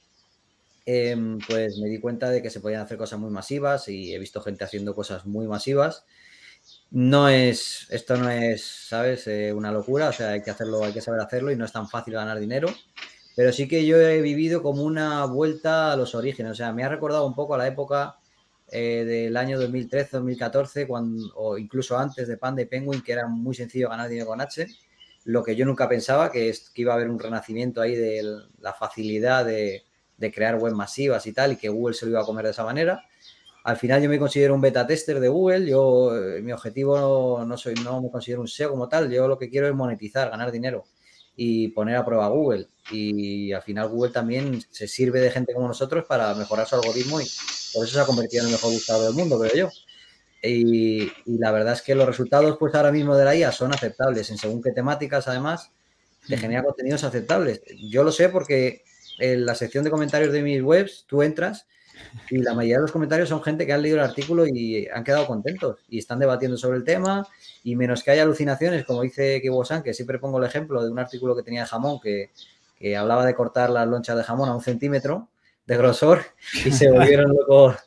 [0.86, 4.20] em, pues me di cuenta de que se podían hacer cosas muy masivas y he
[4.20, 6.06] visto gente haciendo cosas muy masivas
[6.92, 9.28] no es, esto no es, ¿sabes?
[9.28, 11.72] Eh, una locura, o sea, hay que hacerlo, hay que saber hacerlo y no es
[11.72, 12.70] tan fácil ganar dinero.
[13.36, 16.84] Pero sí que yo he vivido como una vuelta a los orígenes, o sea, me
[16.84, 18.18] ha recordado un poco a la época
[18.78, 23.26] eh, del año 2013, 2014, cuando, o incluso antes de Panda y Penguin, que era
[23.26, 24.68] muy sencillo ganar dinero con H.
[25.24, 28.22] Lo que yo nunca pensaba, que, es, que iba a haber un renacimiento ahí de
[28.60, 29.84] la facilidad de,
[30.18, 32.52] de crear web masivas y tal, y que Google se lo iba a comer de
[32.52, 33.02] esa manera.
[33.64, 37.58] Al final yo me considero un beta tester de Google, yo eh, mi objetivo no
[37.58, 40.52] soy no me considero un SEO como tal, yo lo que quiero es monetizar, ganar
[40.52, 40.86] dinero
[41.36, 42.68] y poner a prueba Google.
[42.92, 47.20] Y al final Google también se sirve de gente como nosotros para mejorar su algoritmo
[47.20, 47.26] y
[47.74, 49.70] por eso se ha convertido en el mejor buscador del mundo, creo yo.
[50.48, 54.30] Y, la verdad es que los resultados pues ahora mismo de la IA son aceptables
[54.30, 55.72] en según qué temáticas además
[56.28, 57.62] te genera contenidos aceptables.
[57.90, 58.84] Yo lo sé porque
[59.20, 61.68] en la sección de comentarios de mis webs tú entras
[62.30, 65.04] y la mayoría de los comentarios son gente que han leído el artículo y han
[65.04, 67.28] quedado contentos y están debatiendo sobre el tema.
[67.64, 71.00] Y menos que haya alucinaciones, como dice Kibo-san, que siempre pongo el ejemplo de un
[71.00, 72.32] artículo que tenía de jamón que,
[72.78, 75.30] que hablaba de cortar las lonchas de jamón a un centímetro
[75.66, 76.24] de grosor
[76.66, 77.78] y se volvieron locos.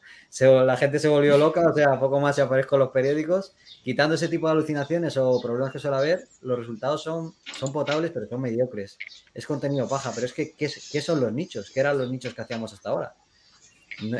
[0.40, 3.54] la gente se volvió loca, o sea, poco más se aparezco en los periódicos.
[3.82, 8.10] Quitando ese tipo de alucinaciones o problemas que suele haber, los resultados son, son potables,
[8.10, 8.98] pero son mediocres.
[9.34, 11.70] Es contenido paja, pero es que, ¿qué, ¿qué son los nichos?
[11.70, 13.14] ¿Qué eran los nichos que hacíamos hasta ahora?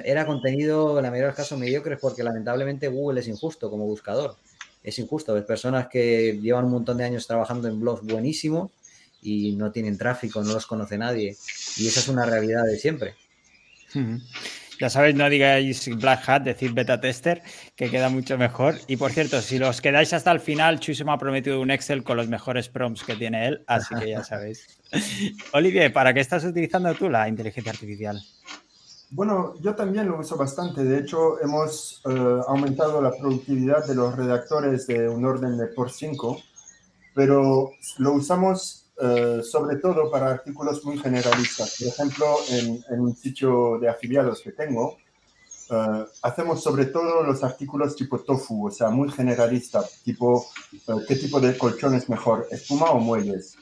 [0.05, 3.85] Era contenido, en la mayoría de los casos, mediocres porque lamentablemente Google es injusto como
[3.85, 4.37] buscador.
[4.83, 5.37] Es injusto.
[5.37, 8.71] Es personas que llevan un montón de años trabajando en blogs buenísimos
[9.23, 11.37] y no tienen tráfico, no los conoce nadie.
[11.77, 13.15] Y esa es una realidad de siempre.
[14.81, 17.43] Ya sabéis, no digáis Black Hat, decir beta tester,
[17.75, 18.77] que queda mucho mejor.
[18.87, 21.71] Y por cierto, si los quedáis hasta el final, Chuy se me ha prometido un
[21.73, 24.67] Excel con los mejores prompts que tiene él, así que ya sabéis.
[25.53, 28.23] Olivier, ¿para qué estás utilizando tú la inteligencia artificial?
[29.11, 30.85] Bueno, yo también lo uso bastante.
[30.85, 35.91] De hecho, hemos eh, aumentado la productividad de los redactores de un orden de por
[35.91, 36.39] 5,
[37.15, 41.77] pero lo usamos eh, sobre todo para artículos muy generalistas.
[41.79, 44.99] Por ejemplo, en, un sitio de afiliados que tengo,
[45.71, 50.47] eh, hacemos sobre todo los artículos tipo tofu, o sea, muy generalista, tipo,
[51.07, 53.57] ¿qué tipo de colchón es mejor, espuma o muebles?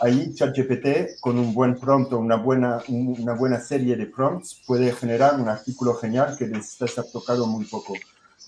[0.00, 4.92] Ahí ChatGPT con un buen prompt o una buena, una buena serie de prompts puede
[4.92, 7.94] generar un artículo genial que necesita tocado muy poco.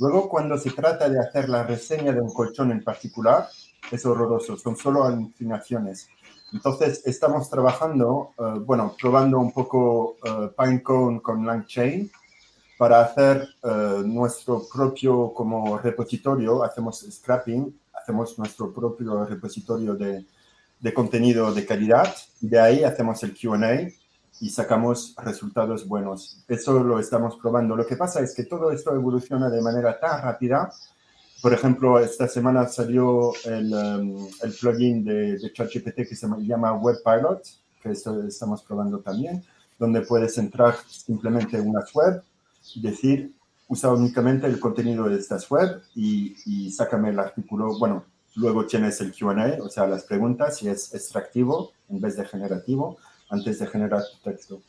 [0.00, 3.48] Luego, cuando se trata de hacer la reseña de un colchón en particular,
[3.90, 6.08] es horroroso, son solo alucinaciones.
[6.52, 12.10] Entonces, estamos trabajando, eh, bueno, probando un poco uh, Pinecone con LangChain
[12.78, 20.24] para hacer eh, nuestro propio como repositorio, hacemos scrapping, hacemos nuestro propio repositorio de,
[20.84, 23.88] de contenido de calidad y de ahí hacemos el QA
[24.38, 26.44] y sacamos resultados buenos.
[26.46, 27.74] Eso lo estamos probando.
[27.74, 30.70] Lo que pasa es que todo esto evoluciona de manera tan rápida.
[31.40, 36.74] Por ejemplo, esta semana salió el, um, el plugin de, de ChatGPT que se llama
[36.74, 37.40] Web Pilot,
[37.82, 39.42] que esto estamos probando también,
[39.78, 42.22] donde puedes entrar simplemente en una web
[42.74, 43.32] y decir,
[43.68, 48.04] usa únicamente el contenido de estas web y, y sácame el artículo, bueno,
[48.36, 52.98] Luego tienes el QA, o sea, las preguntas, y es extractivo en vez de generativo,
[53.30, 54.60] antes de generar tu texto.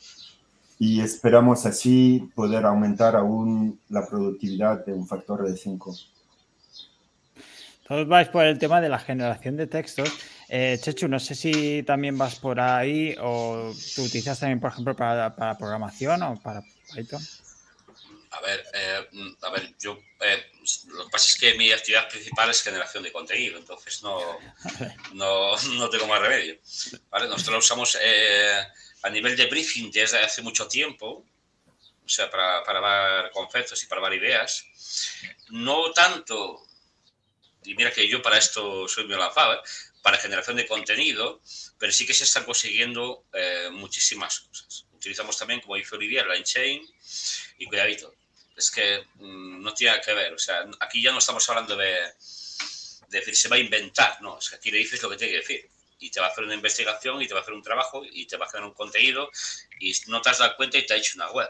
[0.77, 5.95] Y esperamos así poder aumentar aún la productividad de un factor de 5.
[7.87, 10.09] Todos vais por el tema de la generación de textos.
[10.49, 14.95] Eh, Chechu, no sé si también vas por ahí o tú utilizas también, por ejemplo,
[14.95, 17.21] para, programación o para Python.
[18.37, 19.07] A ver, eh,
[19.41, 20.51] a ver, yo eh,
[20.87, 24.39] lo que pasa es que mi actividad principal es generación de contenido, entonces no,
[25.13, 26.59] no, no tengo más remedio.
[27.11, 27.97] Nosotros lo usamos
[29.03, 31.23] a nivel de briefing desde hace mucho tiempo,
[32.05, 34.65] o sea, para, para dar conceptos y para dar ideas.
[35.49, 36.65] No tanto,
[37.63, 39.59] y mira que yo para esto soy muy lanzado, ¿eh?
[40.01, 41.41] para generación de contenido,
[41.79, 44.85] pero sí que se están consiguiendo eh, muchísimas cosas.
[44.93, 46.87] Utilizamos también, como dice Olivier, chain
[47.57, 48.13] y cuidadito.
[48.55, 51.91] Es que mm, no tiene que ver, o sea, aquí ya no estamos hablando de,
[53.09, 55.33] de decir se va a inventar, no, es que aquí le dices lo que tiene
[55.33, 57.63] que decir y te va a hacer una investigación y te va a hacer un
[57.63, 59.29] trabajo y te va a hacer un contenido
[59.79, 61.49] y no te has dado cuenta y te ha hecho una web.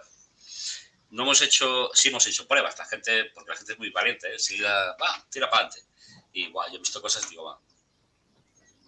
[1.11, 4.27] No hemos hecho, sí hemos hecho pruebas, la gente, porque la gente es muy valiente,
[4.27, 4.63] ¿eh?
[5.01, 5.87] va, tira para adelante.
[6.33, 7.59] Y wow, yo he visto cosas, digo, va,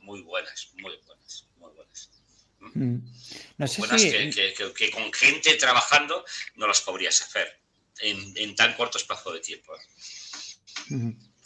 [0.01, 2.09] muy buenas, muy buenas, muy buenas.
[2.59, 2.97] Mm.
[3.57, 6.25] No sé buenas que, que, con gente trabajando
[6.55, 7.59] no las podrías hacer
[7.99, 9.75] en, en tan corto espacio de tiempo.
[9.75, 9.81] ¿eh?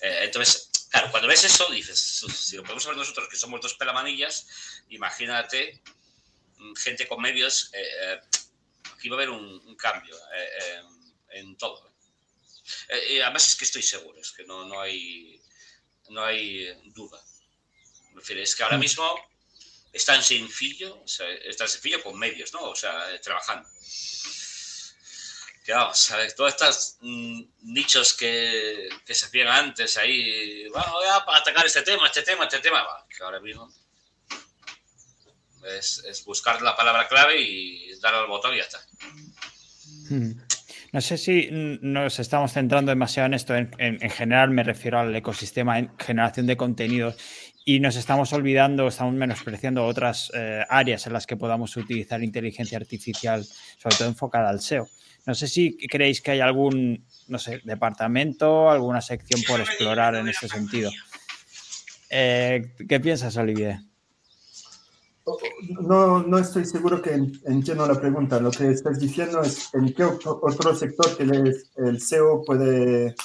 [0.01, 3.75] Eh, entonces, claro, cuando ves eso, dices, si lo podemos ver nosotros que somos dos
[3.75, 4.47] pelamanillas,
[4.89, 5.81] imagínate
[6.57, 8.19] mm, gente con medios, eh,
[8.93, 10.15] aquí va a haber un, cambio
[11.29, 11.91] en todo.
[13.23, 15.41] además es que estoy seguro, es que no, no, hay,
[16.09, 17.23] no hay duda
[18.29, 18.81] es que ahora mm.
[18.81, 19.31] mismo
[19.93, 22.61] es tan sencillo, o sea, es tan sencillo con medios, ¿no?
[22.61, 23.67] O sea, eh, trabajando.
[25.63, 26.36] Que vamos, ¿sabes?
[26.36, 32.24] Todos estos mm, nichos que, se hacían antes ahí, voy a atacar este tema, este
[32.24, 33.71] tema, este tema, que ahora mismo
[35.78, 38.80] es, buscar la palabra clave y darle al botón y ya está.
[40.10, 40.32] Mm.
[40.93, 43.56] No sé si nos estamos centrando demasiado en esto.
[43.56, 47.15] En, en, general me refiero al ecosistema en generación de contenidos
[47.63, 52.78] y nos estamos olvidando, estamos menospreciando otras eh, áreas en las que podamos utilizar inteligencia
[52.78, 53.45] artificial,
[53.78, 54.89] sobre todo enfocada al SEO.
[55.25, 60.27] No sé si creéis que hay algún, no sé, departamento, alguna sección por explorar en
[60.27, 60.91] este sentido.
[62.10, 63.79] Eh, ¿Qué piensas, Olivier?
[65.81, 67.12] No, no estoy seguro que
[67.45, 68.39] entiendo la pregunta.
[68.39, 73.15] Lo que estás diciendo es en qué otro sector que el SEO puede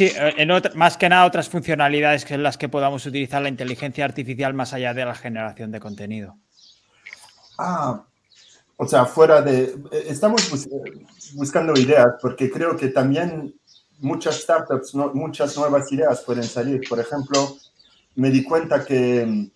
[0.00, 3.50] Sí, eh, en más que nada otras funcionalidades que en las que podamos utilizar la
[3.50, 6.36] inteligencia artificial más allá de la generación de contenido.
[7.58, 8.06] Ah,
[8.82, 9.74] o sea, fuera de...
[9.92, 10.40] Eh, estamos
[11.34, 13.54] buscando ideas porque creo que también
[13.98, 16.80] muchas startups, muchas nuevas ideas pueden salir.
[16.88, 17.58] Por ejemplo,
[18.14, 19.50] me di cuenta que,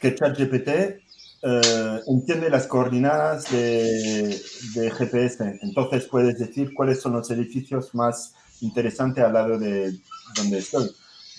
[0.00, 4.36] que ChatGPT eh, entiende las coordenadas de,
[4.74, 5.60] de GPS.
[5.62, 9.96] Entonces puedes decir cuáles son los edificios más interesante al lado de
[10.34, 10.90] donde estoy.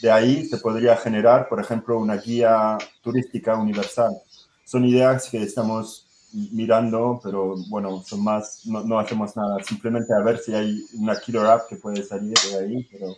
[0.02, 4.16] De ahí se podría generar, por ejemplo, una guía turística universal.
[4.64, 10.40] Son ideas que estamos mirando, pero bueno, son más, no, hacemos nada, simplemente a ver
[10.40, 13.16] si hay una killer app que puede salir de ahí, pero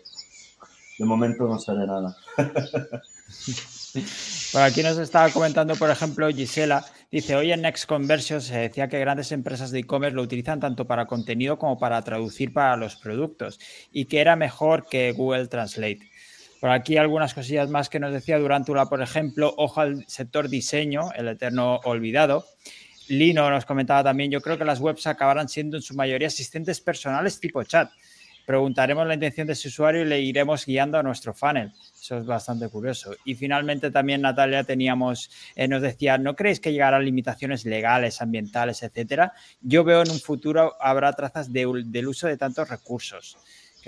[0.97, 2.15] de momento no sale nada.
[4.51, 8.87] Por aquí nos estaba comentando, por ejemplo, Gisela, dice, hoy en Next Conversion se decía
[8.87, 12.95] que grandes empresas de e-commerce lo utilizan tanto para contenido como para traducir para los
[12.95, 13.59] productos
[13.91, 16.01] y que era mejor que Google Translate.
[16.59, 21.11] Por aquí algunas cosillas más que nos decía Durantula, por ejemplo, ojo al sector diseño,
[21.15, 22.45] el eterno olvidado.
[23.09, 26.79] Lino nos comentaba también, yo creo que las webs acabarán siendo en su mayoría asistentes
[26.79, 27.91] personales tipo chat.
[28.45, 31.71] Preguntaremos la intención de ese usuario y le iremos guiando a nuestro funnel.
[31.93, 33.15] Eso es bastante curioso.
[33.23, 38.81] Y finalmente también Natalia teníamos, eh, nos decía, ¿no creéis que llegarán limitaciones legales, ambientales,
[38.81, 39.33] etcétera?
[39.61, 43.37] Yo veo en un futuro habrá trazas del uso de tantos recursos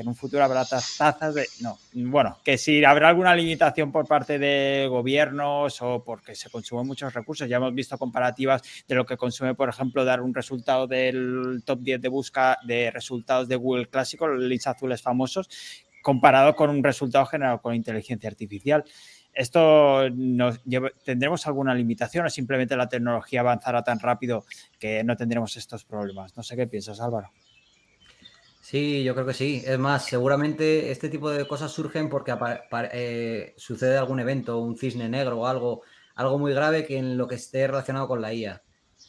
[0.01, 1.47] en un futuro habrá tazas de...
[1.61, 6.87] No, bueno, que si habrá alguna limitación por parte de gobiernos o porque se consumen
[6.87, 7.47] muchos recursos.
[7.47, 11.79] Ya hemos visto comparativas de lo que consume, por ejemplo, dar un resultado del top
[11.81, 15.49] 10 de busca de resultados de Google Clásico, los links azules famosos,
[16.01, 18.83] comparado con un resultado generado con inteligencia artificial.
[19.33, 20.59] ¿Esto nos
[21.05, 24.45] tendremos alguna limitación o simplemente la tecnología avanzará tan rápido
[24.77, 26.35] que no tendremos estos problemas?
[26.35, 27.31] No sé qué piensas, Álvaro.
[28.61, 29.63] Sí, yo creo que sí.
[29.65, 32.33] Es más, seguramente este tipo de cosas surgen porque
[32.93, 35.81] eh, sucede algún evento, un cisne negro o algo,
[36.15, 38.61] algo muy grave que en lo que esté relacionado con la IA.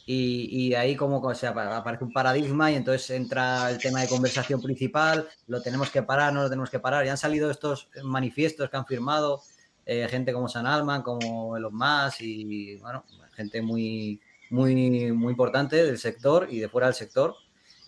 [0.05, 4.61] Y, ahí como o sea, aparece un paradigma y entonces entra el tema de conversación
[4.61, 7.05] principal, lo tenemos que parar, no lo tenemos que parar.
[7.05, 9.43] Ya han salido estos manifiestos que han firmado
[9.85, 15.85] eh, gente como San Alman, como Elon Musk y bueno, gente muy, muy, muy importante
[15.85, 17.35] del sector y de fuera del sector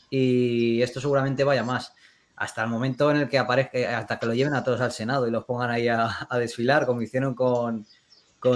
[0.09, 1.93] y esto seguramente vaya más.
[2.35, 5.27] Hasta el momento en el que aparezca, hasta que lo lleven a todos al Senado
[5.27, 7.85] y los pongan ahí a, desfilar, como hicieron con,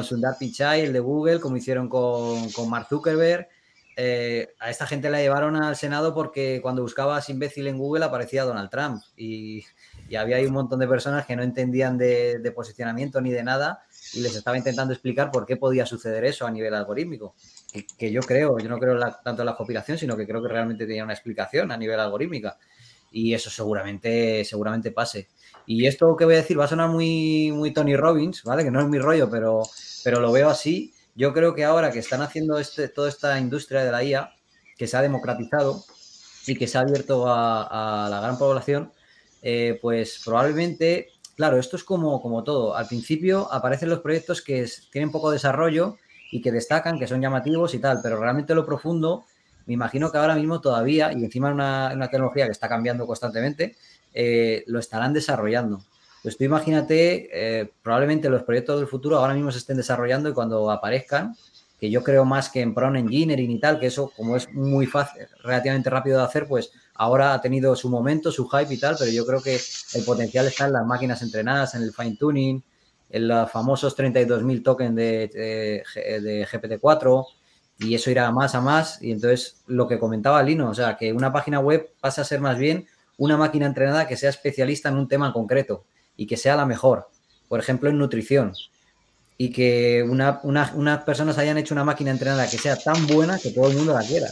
[0.03, 3.47] Sundar Pichai, el de Google, como hicieron con, con Mark Zuckerberg.
[4.01, 8.45] Eh, a esta gente la llevaron al Senado porque cuando buscabas imbécil en Google aparecía
[8.45, 9.65] Donald Trump y,
[10.17, 13.83] había ahí un montón de personas que no entendían de, posicionamiento ni de nada
[14.13, 17.35] y les estaba intentando explicar por qué podía suceder eso a nivel algorítmico.
[17.97, 20.87] Que, yo creo, yo no creo tanto en la compilación, sino que creo que realmente
[20.87, 22.57] tenía una explicación a nivel algorítmica.
[23.11, 25.29] Y eso seguramente, seguramente pase.
[25.65, 28.63] Y esto que voy a decir va a sonar muy, muy Tony Robbins, ¿vale?
[28.63, 29.63] Que no es mi rollo, pero,
[30.03, 33.83] pero lo veo así yo creo que ahora que están haciendo este, toda esta industria
[33.83, 34.31] de la IA,
[34.77, 35.83] que se ha democratizado
[36.47, 38.93] y que se ha abierto a, la gran población,
[39.41, 42.73] eh, pues probablemente, claro, esto es como, como todo.
[42.73, 45.97] Al principio aparecen los proyectos que tienen poco desarrollo
[46.31, 49.25] y que destacan, que son llamativos y tal, pero realmente lo profundo,
[49.65, 53.75] me imagino que ahora mismo todavía, y encima una, una tecnología que está cambiando constantemente,
[54.13, 55.81] eh, lo estarán desarrollando.
[56.21, 60.33] Pues tú imagínate, eh, probablemente los proyectos del futuro ahora mismo se estén desarrollando y
[60.33, 61.35] cuando aparezcan,
[61.79, 64.85] que yo creo más que en Brown Engineering y tal, que eso como es muy
[64.85, 68.97] fácil, relativamente rápido de hacer, pues ahora ha tenido su momento, su hype y tal,
[68.99, 69.57] pero yo creo que
[69.93, 72.63] el potencial está en las máquinas entrenadas, en el fine tuning,
[73.11, 77.25] los famosos 32.000 tokens de, de GPT-4
[77.79, 79.01] y eso irá más a más.
[79.01, 82.41] Y entonces lo que comentaba Lino, o sea, que una página web pasa a ser
[82.41, 82.87] más bien
[83.17, 85.85] una máquina entrenada que sea especialista en un tema en concreto
[86.15, 87.09] y que sea la mejor,
[87.47, 88.53] por ejemplo, en nutrición,
[89.37, 93.69] y que unas personas hayan hecho una máquina entrenada que sea tan buena que todo
[93.69, 94.27] el mundo la quiera,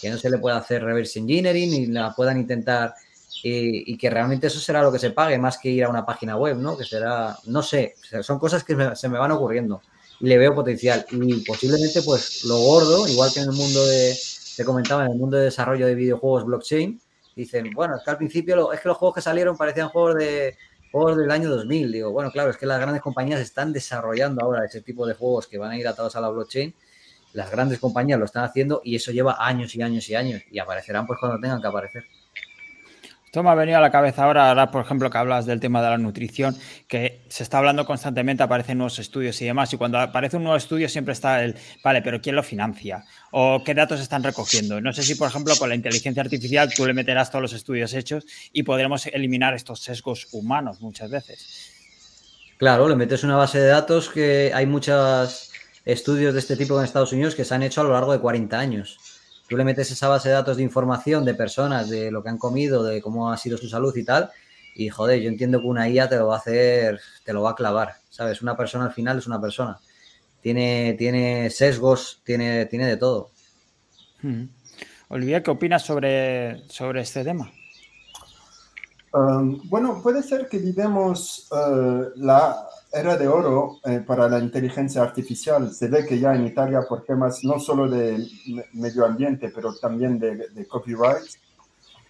[0.00, 2.94] que no se le pueda hacer reverse engineering y la puedan intentar
[3.42, 6.36] y, que realmente eso será lo que se pague más que ir a una página
[6.36, 6.76] web, ¿no?
[6.76, 9.82] Que será, no sé, son cosas que se me van ocurriendo
[10.20, 14.16] y le veo potencial y posiblemente pues lo gordo, igual que en el mundo de,
[14.56, 17.00] te comentaba, en el mundo de desarrollo de videojuegos blockchain,
[17.34, 20.56] dicen, bueno, es que al principio es que los juegos que salieron parecían juegos de,
[20.90, 21.92] juegos del año 2000.
[21.92, 25.46] Digo, bueno, claro, es que las grandes compañías están desarrollando ahora ese tipo de juegos
[25.46, 26.74] que van a ir atados a la blockchain.
[27.34, 30.58] Las grandes compañías lo están haciendo y eso lleva años y años y años y
[30.58, 32.04] aparecerán pues cuando tengan que aparecer.
[33.36, 35.82] Esto me ha venido a la cabeza ahora, ahora, por ejemplo, que hablas del tema
[35.82, 36.56] de la nutrición,
[36.88, 40.56] que se está hablando constantemente, aparecen nuevos estudios y demás, y cuando aparece un nuevo
[40.56, 43.04] estudio siempre está el, vale, pero ¿quién lo financia?
[43.32, 44.80] ¿O qué datos están recogiendo?
[44.80, 47.92] No sé si, por ejemplo, con la inteligencia artificial tú le meterás todos los estudios
[47.92, 48.24] hechos
[48.54, 51.72] y podremos eliminar estos sesgos humanos muchas veces.
[52.56, 55.50] Claro, le metes una base de datos que hay muchos
[55.84, 58.18] estudios de este tipo en Estados Unidos que se han hecho a lo largo de
[58.18, 59.15] 40 años
[59.48, 62.38] tú le metes esa base de datos de información de personas, de lo que han
[62.38, 64.30] comido, de cómo ha sido su salud y tal,
[64.74, 67.52] y joder, yo entiendo que una IA te lo va a hacer, te lo va
[67.52, 68.42] a clavar, ¿sabes?
[68.42, 69.78] Una persona al final es una persona.
[70.42, 73.30] Tiene, tiene sesgos, tiene, tiene de todo.
[74.22, 74.44] Hmm.
[75.08, 77.50] Olivia, ¿qué opinas sobre, sobre este tema?
[79.12, 82.66] Um, bueno, puede ser que vivemos uh, la
[82.96, 85.72] era de oro eh, para la inteligencia artificial.
[85.72, 88.26] Se ve que ya en Italia, por temas no solo de
[88.72, 91.26] medio ambiente, pero también de, copyright,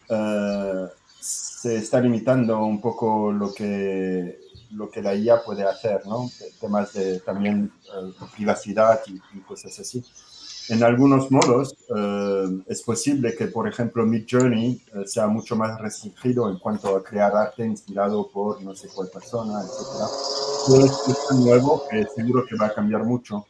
[0.09, 0.87] eh,
[1.19, 4.39] se está limitando un poco lo que,
[4.73, 6.31] lo que la IA puede hacer, ¿no?
[6.61, 10.05] Temas de también eh, privacidad y, y, cosas así.
[10.69, 11.77] En algunos modos
[12.67, 17.37] es posible que, por ejemplo, Mid Journey sea mucho más restringido en cuanto a crear
[17.37, 22.75] arte inspirado por no sé cuál persona, etcétera es nuevo que seguro que va a
[22.75, 23.47] cambiar mucho.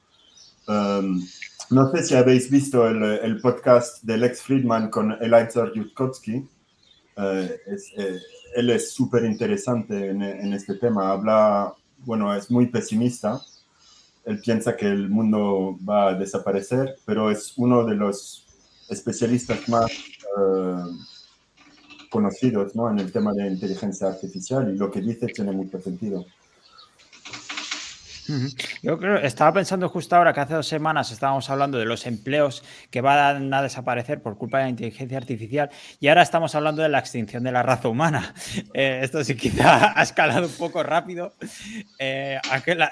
[0.69, 1.27] Um,
[1.71, 6.47] no sé si habéis visto el, el podcast de Lex Friedman con Eliezer Yudkowsky.
[7.17, 7.61] Eh,
[7.97, 8.19] eh,
[8.55, 11.11] él es súper interesante en, en, este tema.
[11.11, 13.41] Habla, bueno, es muy pesimista.
[14.25, 18.47] Él piensa que el mundo va a desaparecer, pero es uno de los
[18.89, 20.83] especialistas más eh,
[22.11, 22.91] conocidos ¿no?
[22.91, 26.25] en el tema de inteligencia artificial y lo que dice tiene mucho sentido.
[28.83, 32.62] Yo creo, estaba pensando justo ahora que hace dos semanas estábamos hablando de los empleos
[32.91, 35.70] que van a desaparecer por culpa de la inteligencia artificial
[36.01, 38.35] y ahora estamos hablando de la extinción de la raza humana.
[38.74, 41.35] Eh, esto sí quizá ha escalado un poco rápido.
[41.99, 42.39] Eh,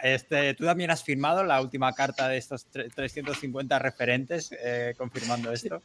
[0.02, 5.82] este, tú también has firmado la última carta de estos 350 referentes eh, confirmando esto.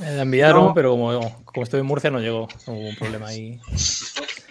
[0.00, 2.48] Me la enviaron, pero como, como estoy en Murcia no llegó.
[2.66, 3.58] Hubo un problema ahí.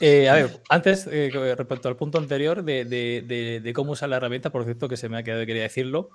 [0.00, 4.64] Eh, a ver, antes, eh, respecto al punto anterior de, cómo usar la herramienta, por
[4.64, 6.08] cierto, que se me ha quedado, quería decirlo,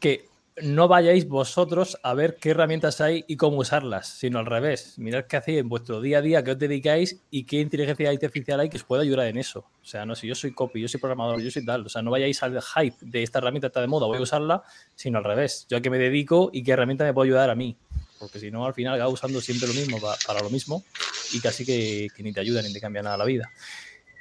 [0.00, 0.24] que
[0.62, 4.98] no vayáis vosotros a ver qué herramientas hay y cómo usarlas, sino al revés.
[4.98, 8.58] Mirad qué hacéis en vuestro día a día, qué os dedicáis y qué inteligencia artificial
[8.58, 9.60] hay que os pueda ayudar en eso.
[9.80, 11.86] O sea, no sé, yo soy copy, yo soy programador, yo soy tal.
[11.86, 14.64] O sea, no vayáis al hype de esta herramienta está de moda, voy a usarla,
[14.96, 15.66] sino al revés.
[15.70, 17.76] Yo a qué me dedico y qué herramienta me puede ayudar a mí
[18.20, 20.84] porque si no, al final acabas usando siempre lo mismo para, lo mismo
[21.32, 23.50] y casi que, ni te ayuda ni te cambia nada la vida.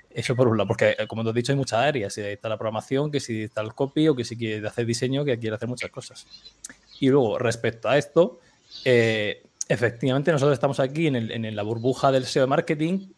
[0.09, 2.13] Eso por un lado, porque eh, como te he dicho, hay muchas áreas.
[2.13, 5.25] Si está la programación, que si está el copy o que si quiere hacer diseño,
[5.25, 6.25] que quiere hacer muchas cosas.
[6.99, 8.39] Y luego, respecto a esto,
[8.85, 13.09] eh, efectivamente nosotros estamos aquí en, en, la burbuja del SEO de marketing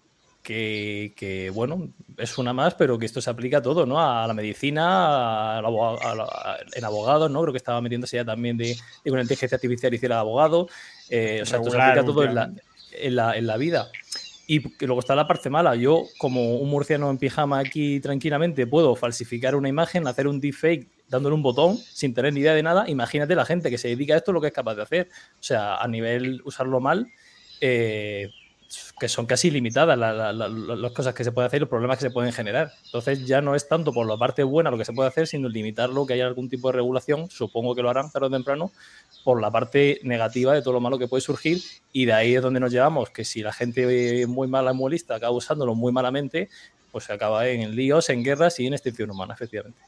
[0.42, 4.00] que, bueno, es una más, pero que esto se aplica a todo, ¿no?
[4.00, 7.42] A la medicina, a en abogados, ¿no?
[7.42, 10.68] Creo que estaba metiéndose ya también de, de una inteligencia artificial hiciera abogado.
[11.10, 12.52] Eh, o sea, esto se aplica a todo en la,
[12.92, 13.90] en la, en la vida.
[14.48, 15.76] Y luego está la parte mala.
[15.76, 20.90] Yo, como un murciano en pijama aquí tranquilamente, puedo falsificar una imagen, hacer un deepfake
[21.08, 22.90] dándole un botón sin tener ni idea de nada.
[22.90, 25.10] Imagínate la gente que se dedica a esto lo que es capaz de hacer.
[25.40, 27.08] O sea, a nivel usarlo mal,
[27.62, 28.30] eh,
[29.00, 32.12] que son casi limitadas las cosas que se pueden hacer y los problemas que se
[32.12, 32.72] pueden generar.
[32.86, 35.50] Entonces ya no es tanto por la parte buena lo que se puede hacer, sino
[35.50, 38.72] limitarlo, que haya algún tipo de regulación, supongo que lo harán tarde o temprano,
[39.24, 41.62] por la parte negativa de todo lo malo que puede surgir
[41.92, 45.16] y de ahí es donde nos llevamos, que si la gente muy mala, muy lista,
[45.16, 46.50] acaba usándolo muy malamente,
[46.92, 49.80] pues se acaba en líos, en guerras y en extinción humana, efectivamente.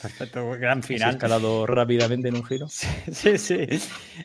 [0.00, 1.10] Perfecto, gran final.
[1.10, 2.66] escalado rápidamente en un giro.
[3.12, 3.66] Sí, sí.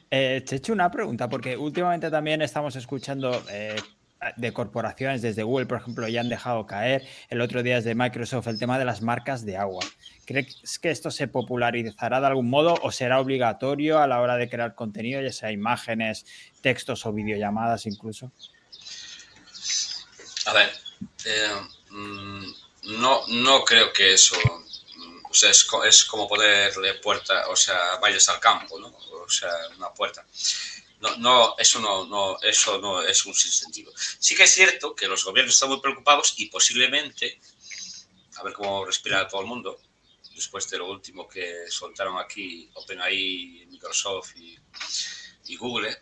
[0.10, 3.76] Eh, te he hecho una pregunta, porque últimamente también estamos escuchando eh,
[4.38, 7.06] de corporaciones, desde Google, por ejemplo, ya han dejado caer.
[7.30, 9.86] El otro día es de Microsoft el tema de las marcas de agua.
[10.26, 14.50] ¿Crees que esto se popularizará de algún modo o será obligatorio a la hora de
[14.50, 16.26] crear contenido, ya sea imágenes,
[16.62, 18.32] textos o videollamadas incluso?
[20.46, 20.70] A ver,
[21.26, 21.48] eh,
[21.92, 24.36] mm, no, no creo que eso
[25.36, 28.88] sea, es, como ponerle puerta, o sea, vayas al campo, ¿no?
[28.88, 30.26] O sea, una puerta.
[31.00, 33.92] No, no, eso no, no, eso no es un sinsentido.
[34.20, 37.40] Sí que es cierto que los gobiernos están muy preocupados y posiblemente,
[38.38, 39.80] a ver cómo respira todo el mundo,
[40.34, 45.98] después de lo último que soltaron aquí OpenAI, Microsoft y, Google,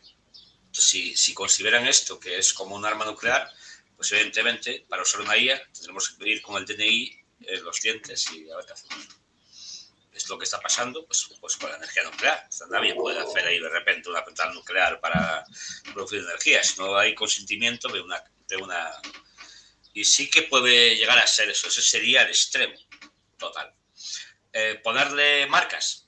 [0.72, 3.52] si, si consideran esto que es como un arma nuclear,
[3.96, 8.32] pues evidentemente para usar una IA tendremos que ir con el DNI en los dientes
[8.32, 9.23] y a ver qué hacemos
[10.14, 12.48] es lo que está pasando pues, pues con la energía nuclear.
[12.70, 15.44] nadie puede hacer ahí de repente una central nuclear para
[15.94, 18.92] producir energía, si no hay consentimiento de una, de una...
[19.94, 22.76] Y sí que puede llegar a ser eso, ese sería el extremo
[23.38, 23.74] total.
[24.52, 26.08] Eh, ponerle marcas.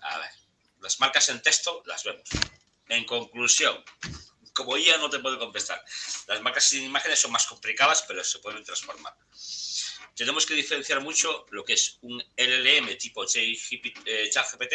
[0.00, 0.30] A ver,
[0.80, 2.28] las marcas en texto las vemos.
[2.88, 3.84] En conclusión,
[4.54, 5.84] como ya no te puedo contestar,
[6.26, 9.14] las marcas sin imágenes son más complicadas, pero se pueden transformar
[10.18, 14.74] tenemos que diferenciar mucho lo que es un LLM tipo ChatGPT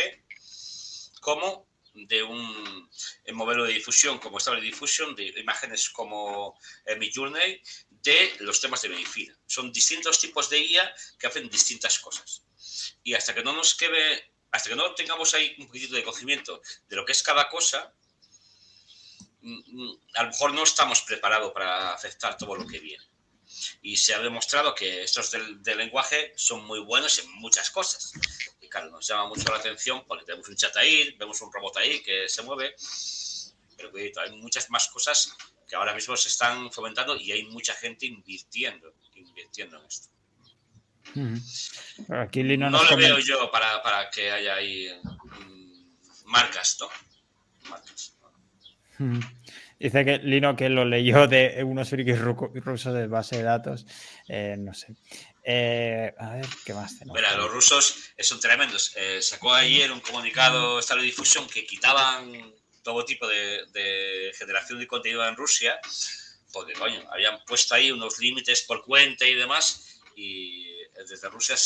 [1.20, 2.90] como de un
[3.34, 8.90] modelo de difusión como Stable Diffusion, de imágenes como eh, Midjourney, de los temas de
[8.90, 9.38] medicina.
[9.46, 12.46] Son distintos tipos de IA que hacen distintas cosas.
[13.04, 16.62] Y hasta que no nos quede, hasta que no tengamos ahí un poquitito de conocimiento
[16.88, 17.94] de lo que es cada cosa,
[19.42, 23.13] mm, mm, a lo mejor no estamos preparados para aceptar todo lo que viene.
[23.82, 28.14] Y se ha demostrado que estos del, lenguaje son muy buenos en muchas cosas.
[28.62, 31.78] Y claro, nos llama mucho la atención porque tenemos un chat ahí, vemos un robot
[31.78, 32.76] ahí que se mueve,
[33.78, 33.92] pero
[34.22, 35.36] hay muchas más cosas
[35.68, 40.10] que ahora mismo se están fomentando y hay mucha gente invirtiendo, invirtiendo en esto.
[42.10, 46.90] Aquí Lino no lo veo yo para, que haya ahí mm, marcas, ¿no?
[47.70, 48.14] Marcas.
[49.84, 53.86] Dice que Lino que lo leyó de unos frikis rusos de base de datos.
[54.30, 54.96] Eh, no sé.
[55.44, 57.20] Eh, a ver, ¿qué más tenemos?
[57.20, 58.94] Mira, los rusos son tremendos.
[58.96, 64.88] Eh, sacó ayer un comunicado estado de difusión que quitaban todo tipo de, generación de
[64.88, 65.78] contenido en Rusia,
[66.54, 71.58] porque, coño, habían puesto ahí unos límites por cuenta y demás, y desde Rusia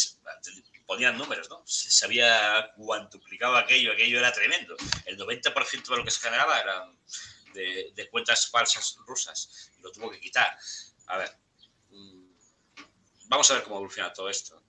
[0.88, 1.62] ponían números, ¿no?
[1.68, 4.76] Se había cuantuplicado aquello, aquello era tremendo.
[5.06, 6.98] El 90% de lo que se generaba eran
[7.58, 10.58] de, cuentas falsas rusas y lo tuvo que quitar.
[11.08, 11.30] A ver,
[11.90, 12.24] mm,
[13.28, 14.62] vamos a ver cómo evoluciona todo esto.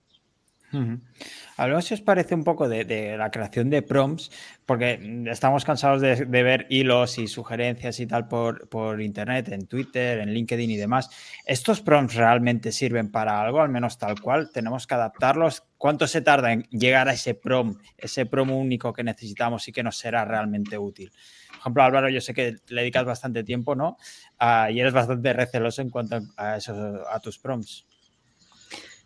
[1.57, 4.31] Hablamos si os parece un poco de, la creación de prompts,
[4.65, 10.19] porque estamos cansados de, ver hilos y sugerencias y tal por, por, internet, en Twitter,
[10.19, 11.09] en LinkedIn y demás.
[11.45, 14.51] ¿Estos prompts realmente sirven para algo, al menos tal cual?
[14.51, 15.63] ¿Tenemos que adaptarlos?
[15.77, 19.83] ¿Cuánto se tarda en llegar a ese prompt, ese prompt único que necesitamos y que
[19.83, 21.11] nos será realmente útil?
[21.59, 23.97] Por ejemplo, Álvaro, yo sé que le dedicas bastante tiempo, ¿no?
[24.37, 26.73] Ah, y eres bastante receloso en cuanto a, eso,
[27.11, 27.85] a tus prompts.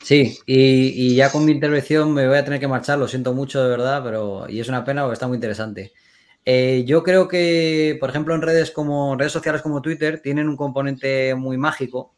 [0.04, 3.64] Sí, y, ya con mi intervención me voy a tener que marchar, lo siento mucho
[3.64, 5.94] de verdad, pero y es una pena porque está muy interesante.
[6.46, 10.58] Eh, yo creo que, por ejemplo, en redes como redes sociales como Twitter tienen un
[10.58, 12.14] componente muy mágico,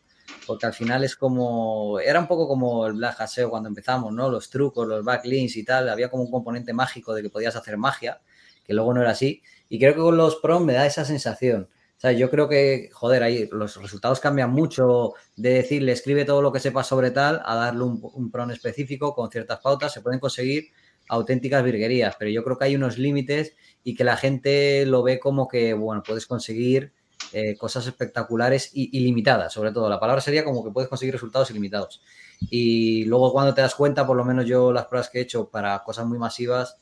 [0.46, 4.30] porque al final es como, era un poco como el Black Hat cuando empezamos, ¿no?
[4.30, 7.78] Los trucos, los backlinks y tal, había como un componente mágico de que podías hacer
[7.78, 8.20] magia,
[8.66, 9.42] que luego no era así.
[9.70, 12.90] Y creo que con los prom me da esa sensación O sea, yo creo que,
[12.94, 17.42] joder, ahí los resultados cambian mucho de decirle escribe todo lo que sepa sobre tal
[17.46, 19.94] a darle un, un específico con ciertas pautas.
[19.94, 20.70] Se pueden conseguir
[21.10, 25.20] auténticas virguerías, pero yo creo que hay unos límites y que la gente lo ve
[25.20, 26.94] como que, bueno, puedes conseguir
[27.32, 29.90] eh, cosas espectaculares y ilimitadas, sobre todo.
[29.90, 32.02] La palabra sería como que puedes conseguir resultados ilimitados.
[32.50, 35.50] Y luego cuando te das cuenta, por lo menos yo las pruebas que he hecho
[35.50, 36.78] para cosas muy masivas,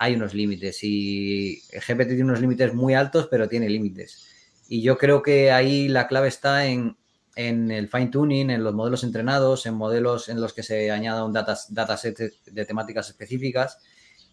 [0.00, 4.26] hay unos límites y GPT tiene unos límites muy altos, pero tiene límites.
[4.66, 6.96] Y yo creo que ahí la clave está en,
[7.36, 11.34] el fine tuning, en los modelos entrenados, en modelos en los que se añada un
[11.34, 13.76] dataset de temáticas específicas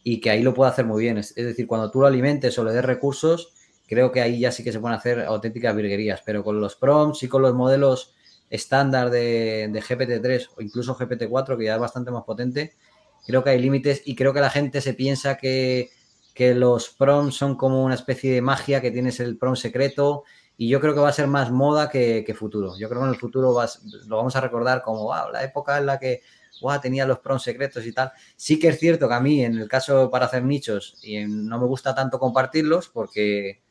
[0.04, 1.18] y que ahí lo puede hacer muy bien.
[1.18, 3.54] Es, decir, cuando tú lo alimentes o le des recursos,
[3.88, 7.24] creo que ahí ya sí que se pueden hacer auténticas virguerías, pero con los prompts
[7.24, 8.16] y con los modelos
[8.50, 12.74] estándar de, de GPT-3 o incluso GPT-4, que ya es bastante más potente,
[13.28, 15.92] creo que hay límites y creo que la gente se piensa que,
[16.40, 20.24] los prompts son como una especie de magia, que tienes el prompt secreto
[20.56, 22.78] y yo creo que va a ser más moda que, futuro.
[22.78, 25.78] Yo creo que en el futuro vas, lo vamos a recordar como wow, la época
[25.78, 26.22] en la que
[26.62, 28.12] wow, tenía los prompts secretos y tal.
[28.36, 31.60] Sí que es cierto que a mí, en el caso para hacer nichos, y no
[31.60, 33.62] me gusta tanto compartirlos porque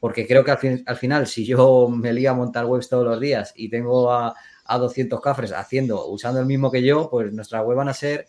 [0.00, 0.50] porque creo que
[0.86, 4.34] al, final, si yo me lío a montar webs todos los días y tengo a,
[4.68, 8.26] 200 cafres haciendo, usando el mismo que yo, pues nuestras webs van a ser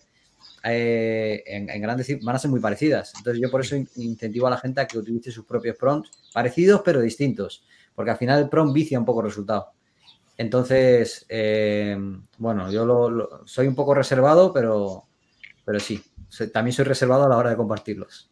[0.70, 3.14] eh, en, grandes van a ser muy parecidas.
[3.18, 6.82] Entonces yo por eso incentivo a la gente a que utilice sus propios prompts, parecidos
[6.84, 7.64] pero distintos,
[7.96, 9.72] porque al final el prompt vicia un poco el resultado.
[10.38, 11.98] Entonces, eh,
[12.38, 15.06] bueno, yo soy un poco reservado, pero,
[15.66, 16.04] pero sí,
[16.54, 18.30] también soy reservado a la hora de compartirlos.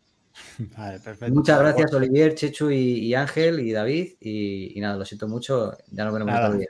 [1.32, 4.14] Muchas gracias, Olivier, Chechu y, Ángel y David.
[4.20, 5.76] Y, nada, lo siento mucho.
[5.92, 6.68] Ya nos veremos otro día.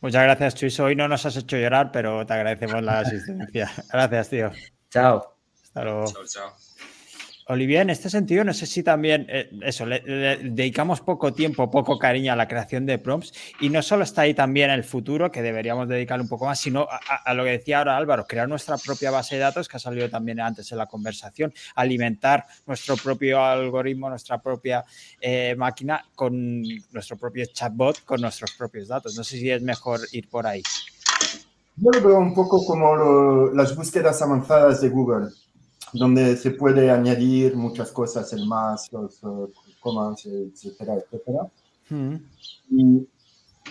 [0.00, 0.84] Muchas gracias, Chuiso.
[0.84, 3.70] Hoy no nos has hecho llorar, pero te agradecemos la asistencia.
[3.92, 4.50] gracias, tío.
[4.96, 5.36] Chao.
[5.62, 6.06] Hasta luego.
[6.06, 6.52] Chao, chao.
[7.48, 11.98] Olivier, en este sentido, no sé si también eh, eso, le, dedicamos poco tiempo, poco
[11.98, 15.42] cariño a la creación de prompts y no solo está ahí también el futuro, que
[15.42, 19.10] deberíamos dedicarle un poco más, sino a, lo que decía ahora Álvaro, crear nuestra propia
[19.10, 24.08] base de datos, que ha salido también antes en la conversación, alimentar nuestro propio algoritmo,
[24.08, 24.82] nuestra propia
[25.20, 29.14] eh, máquina con nuestro propio chatbot, con nuestros propios datos.
[29.14, 30.62] No sé si es mejor ir por ahí.
[31.76, 35.28] Yo lo veo un poco como las búsquedas avanzadas de Google
[35.92, 39.50] donde se puede añadir muchas cosas en más, los uh,
[39.80, 41.48] commands, etcétera, etcétera.
[41.88, 42.16] Hmm.
[42.70, 43.08] Y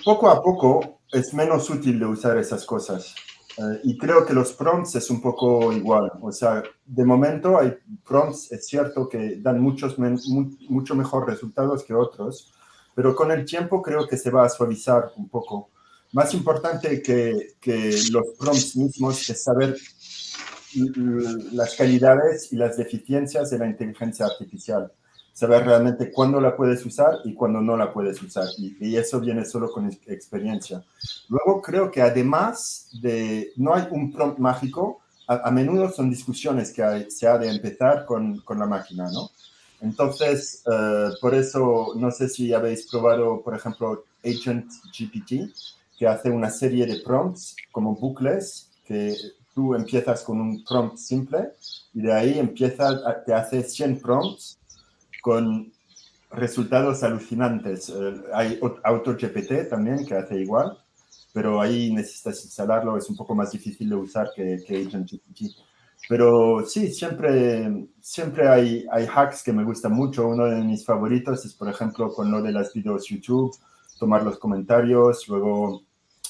[0.03, 3.14] poco a poco es menos útil de usar esas cosas.
[3.58, 6.12] Eh, y creo que los prompts es un poco igual.
[6.22, 7.74] O sea, de momento hay
[8.06, 12.53] prompts, es cierto que dan muchos mucho mejor resultados que otros,
[12.93, 15.70] pero con el tiempo creo que se va a suavizar un poco.
[16.16, 19.76] Más importante que, que los prompts mismos es saber
[21.51, 24.93] las calidades y las deficiencias de la inteligencia artificial.
[25.34, 28.47] Saber realmente cuándo la puedes usar y cuándo no la puedes usar.
[28.57, 30.86] Y, eso viene solo con experiencia.
[31.28, 37.11] Luego creo que además de, no hay un prompt mágico, a, menudo son discusiones que
[37.11, 39.32] se ha de empezar con, con la máquina, ¿no?
[39.82, 45.51] Entonces, eh, por eso, no sé si habéis probado, por ejemplo, Agent GPT,
[45.98, 49.16] que hace una serie de prompts como bucles que
[49.54, 51.52] tú empiezas con un prompt simple
[51.93, 54.60] y de ahí empiezas, te hace 100 prompts
[55.22, 55.72] con
[56.32, 57.89] resultados alucinantes.
[57.89, 60.78] Eh, hay AutoGPT también que hace igual,
[61.34, 64.89] pero ahí necesitas instalarlo, es un poco más difícil de usar que, que.
[66.08, 70.28] Pero sí, siempre, siempre hay, hay hacks que me gustan mucho.
[70.28, 73.56] Uno de mis favoritos es, por ejemplo, con lo de las videos YouTube,
[73.98, 75.85] tomar los comentarios, luego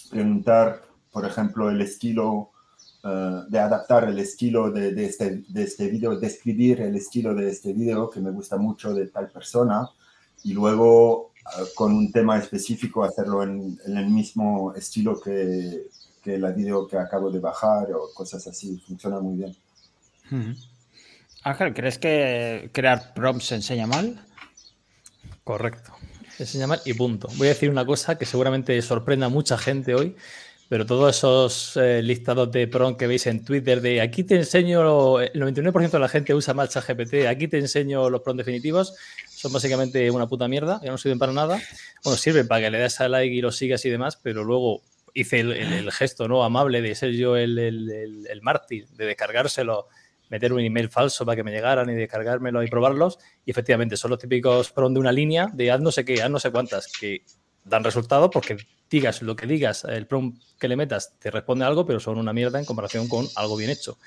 [0.10, 0.82] preguntar,
[1.12, 2.52] por ejemplo, el estilo
[3.04, 7.50] eh, de adaptar el estilo de, de, este, de este video, describir el estilo de
[7.50, 9.88] este video que me gusta mucho de tal persona
[10.44, 15.84] y luego eh, con un tema específico hacerlo en, el mismo estilo que,
[16.24, 18.82] que la video que acabo de bajar o cosas así.
[18.88, 19.56] Funciona muy bien.
[21.44, 24.20] Ángel, ¿crees que crear prompts enseña mal?
[25.44, 25.94] Correcto.
[26.40, 27.30] Enseña y punto.
[27.36, 30.16] Voy a decir una cosa que seguramente sorprenda a mucha gente hoy,
[30.68, 35.20] pero todos esos eh, listados de PROM que veis en Twitter de aquí te enseño,
[35.20, 38.96] el 99% de la gente usa Marcha GPT, aquí te enseño los PROM definitivos,
[39.30, 41.62] son básicamente una puta mierda, que no sirven para nada.
[42.04, 44.82] Bueno, sirven para que le des a like y lo sigas y demás, pero luego
[45.14, 49.88] hice el, gesto no amable de ser yo el, el, mártir, de descargárselo,
[50.30, 53.20] meter un email falso para que me llegaran y descargármelo y probarlos.
[53.46, 56.30] Y efectivamente son los típicos PROM de una línea de haz no sé qué, haz
[56.30, 57.24] no sé cuántas, que
[57.64, 58.58] dan resultados porque
[58.90, 62.34] digas lo que digas, el prompt que le metas te responde algo, pero son una
[62.34, 63.98] mierda en comparación con algo bien hecho.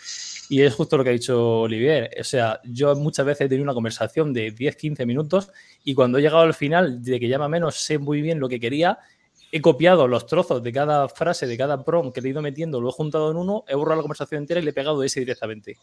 [0.49, 2.11] Y es justo lo que ha dicho Olivier.
[2.19, 5.51] O sea, yo muchas veces he tenido una conversación de 10, 15 minutos
[5.85, 8.61] y cuando he llegado al final de que llama menos sé muy bien lo que
[8.61, 8.99] quería
[9.51, 12.91] he copiado los trozos de cada frase, de cada prompt que he ido metiendo, lo
[12.91, 15.79] he juntado en uno, he borrado la conversación entera y le he pegado ese directamente.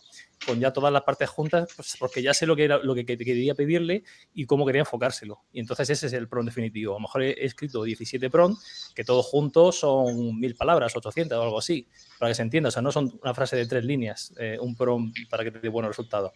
[0.45, 3.05] Con ya todas las partes juntas, pues porque ya sé lo que, era, lo que
[3.05, 4.03] quería pedirle
[4.33, 5.39] y cómo quería enfocárselo.
[5.51, 6.93] Y entonces ese es el prompt definitivo.
[6.93, 11.41] A lo mejor he escrito 17 prompts, que todos juntos son mil palabras, 800 o
[11.41, 11.87] algo así,
[12.19, 12.69] para que se entienda.
[12.69, 15.59] O sea, no son una frase de tres líneas, eh, un prompt para que te
[15.59, 16.31] dé buenos resultados.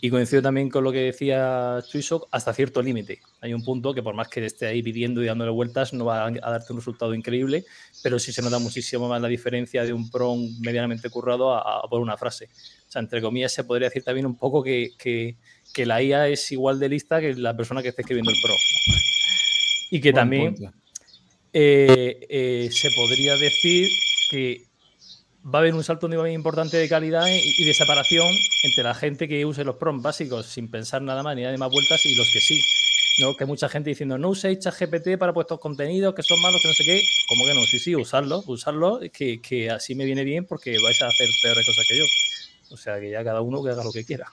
[0.00, 3.20] Y coincido también con lo que decía Chuisok, hasta cierto límite.
[3.40, 6.26] Hay un punto que por más que esté ahí pidiendo y dándole vueltas, no va
[6.26, 7.64] a darte un resultado increíble,
[8.02, 12.00] pero sí se nota muchísimo más la diferencia de un prompt medianamente currado a, por
[12.00, 12.48] una frase.
[12.88, 15.36] O sea, entre comillas, se podría decir también un poco que, que,
[15.72, 18.54] que la IA es igual de lista que la persona que esté escribiendo el pro.
[19.90, 20.56] Y que también
[21.52, 23.88] eh, eh, se podría decir
[24.30, 24.64] que
[25.46, 28.28] va a haber un salto muy importante de calidad y, de separación
[28.62, 31.70] entre la gente que use los prompts básicos sin pensar nada más ni de más
[31.70, 32.62] vueltas y los que sí.
[33.20, 33.36] ¿no?
[33.36, 36.74] Que mucha gente diciendo, no uséis ChatGPT para puestos contenidos que son malos, que no
[36.74, 37.02] sé qué.
[37.28, 37.60] ¿Cómo que no?
[37.64, 41.64] Sí, sí, usarlo, usarlo, que, que así me viene bien porque vais a hacer peores
[41.64, 42.04] cosas que yo.
[42.70, 44.32] O sea, que ya cada uno que haga lo que quiera.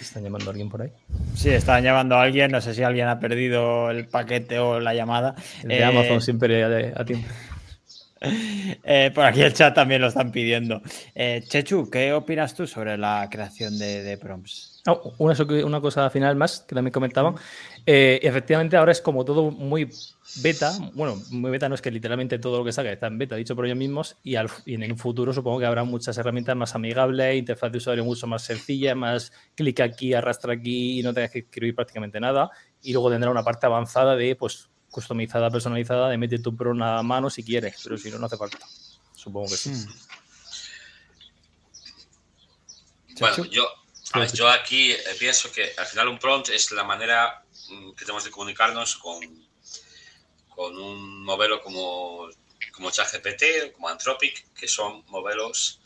[0.00, 0.90] ¿Están llamando a alguien por ahí?
[1.36, 2.50] Sí, están llamando a alguien.
[2.50, 5.36] No sé si alguien ha perdido el paquete o la llamada.
[5.62, 7.28] de eh, Amazon siempre a, a tiempo.
[8.82, 10.80] Eh, por aquí el chat también lo están pidiendo.
[11.14, 14.82] Eh, Chechu, ¿qué opinas tú sobre la creación de, prompts?
[14.86, 17.34] Oh, una, cosa final más que también comentaban.
[17.86, 19.90] Eh, efectivamente, ahora es como todo muy
[20.42, 20.72] beta.
[20.94, 23.54] Bueno, muy beta no es que literalmente todo lo que salga está en beta, dicho
[23.54, 24.16] por ellos mismos.
[24.22, 28.26] Y, en un futuro supongo que habrá muchas herramientas más amigables, interfaz de usuario mucho
[28.26, 32.50] más sencilla, más clic aquí, arrastra aquí y no tengas que escribir prácticamente nada.
[32.82, 37.02] Y luego tendrá una parte avanzada de pues customizada, personalizada, de meter tu pro a
[37.02, 38.58] mano si quieres, pero si no, no hace falta.
[39.14, 39.70] Supongo que sí.
[39.70, 40.10] Hmm.
[43.20, 43.68] Bueno, yo,
[44.32, 48.24] yo aquí eh, pienso que al final un prompt es la manera mm, que tenemos
[48.24, 49.20] de comunicarnos con,
[50.48, 52.30] con un modelo como,
[52.72, 55.80] como ChatGPT, como Anthropic, que son modelos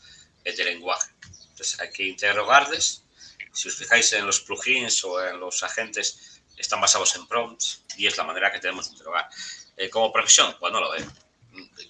[0.45, 1.11] eh, de lenguaje.
[1.49, 3.03] Entonces hay que interrogarles.
[3.51, 8.07] Si os fijáis en los plugins o en los agentes, están basados en prompts y
[8.07, 9.29] es la manera que tenemos de interrogar.
[9.77, 11.05] Eh, como profesión, pues no lo veo.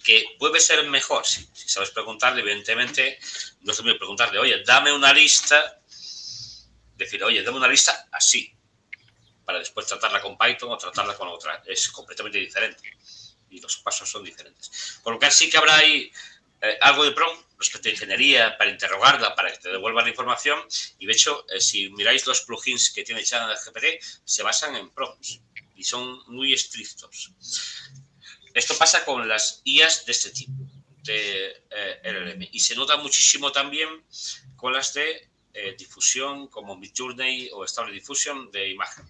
[0.04, 3.18] Que puede ser mejor, Si sabes preguntarle, evidentemente,
[3.62, 5.80] no es lo preguntarle, oye, dame una lista,
[6.94, 8.56] decir, oye, dame una lista así,
[9.44, 11.62] para después tratarla con Python o tratarla con otra.
[11.66, 12.96] Es completamente diferente
[13.50, 15.00] y los pasos son diferentes.
[15.02, 16.12] Por lo que sí que habrá ahí
[16.60, 20.58] eh, algo de prompt respecto a ingeniería para interrogarla, para que te devuelva la información.
[20.98, 25.40] Y de hecho, eh, si miráis los plugins que tiene ChatGPT, se basan en prompts
[25.74, 27.32] y son muy estrictos.
[28.54, 30.52] Esto pasa con las IAs de este tipo,
[31.02, 32.48] de eh, LLM.
[32.52, 33.88] Y se nota muchísimo también
[34.56, 39.06] con las de eh, difusión, como Midjourney o Stable Diffusion de imagen.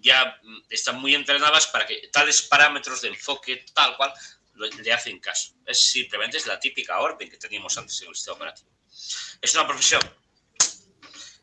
[0.00, 4.12] Ya mm, están muy entrenadas para que tales parámetros de enfoque, tal cual,
[4.54, 5.54] le hacen caso.
[5.66, 8.70] Es simplemente es la típica orden que teníamos antes en el sistema operativo.
[9.40, 10.00] ¿Es una profesión?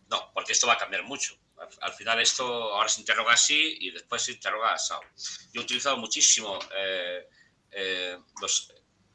[0.10, 1.38] No, porque esto va a cambiar mucho.
[1.82, 4.94] Al, final esto ahora se interroga así y después se interroga así.
[5.54, 7.28] Yo he utilizado muchísimo eh,
[7.72, 8.74] eh, los...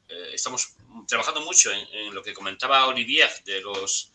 [0.08, 0.74] Eh, estamos
[1.08, 4.12] trabajando mucho en, lo que comentaba Olivier de los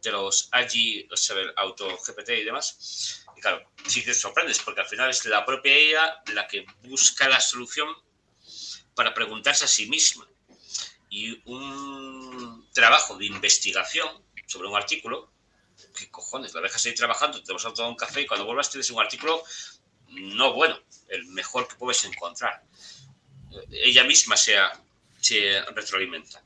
[0.00, 3.24] de los AGI, el auto GPT y demás.
[3.36, 7.28] Y claro, sí te sorprendes porque al final es la propia ella la que busca
[7.28, 7.88] la solución
[8.94, 10.26] para preguntarse a sí misma.
[11.10, 14.08] Y un trabajo de investigación
[14.46, 15.30] sobre un artículo,
[15.96, 16.54] ¿qué cojones?
[16.54, 19.00] La dejas ahí trabajando, te vas a tomar un café y cuando vuelvas tienes un
[19.00, 19.42] artículo
[20.08, 20.78] no bueno,
[21.08, 22.62] el mejor que puedes encontrar.
[23.70, 24.56] Ella misma se,
[25.20, 26.42] se retroalimenta.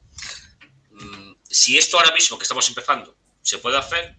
[0.91, 4.17] Mm, si esto ahora mismo que estamos empezando se puede hacer,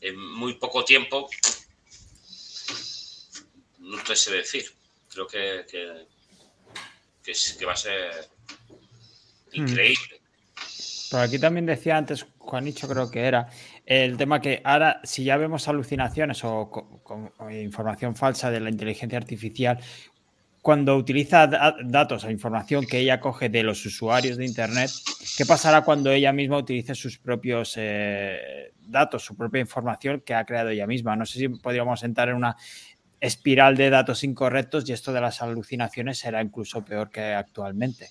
[0.00, 1.28] en muy poco tiempo,
[3.78, 4.72] no te sé decir.
[5.08, 6.06] Creo que que,
[7.66, 8.28] va a ser
[9.52, 9.56] hmm.
[9.56, 10.18] increíble.
[11.10, 13.48] Por aquí también decía antes, Juanicho creo que era,
[13.86, 16.70] el tema que ahora, si ya vemos alucinaciones o,
[17.50, 19.78] información falsa de la inteligencia artificial,
[20.60, 24.90] cuando utiliza datos o información que ella coge de los usuarios de Internet,
[25.38, 30.44] ¿qué pasará cuando ella misma utilice sus propios eh, datos, su propia información que ha
[30.44, 31.16] creado ella misma?
[31.16, 32.56] No sé si podríamos entrar en una
[33.20, 38.10] espiral de datos incorrectos y esto de las alucinaciones será incluso peor que actualmente.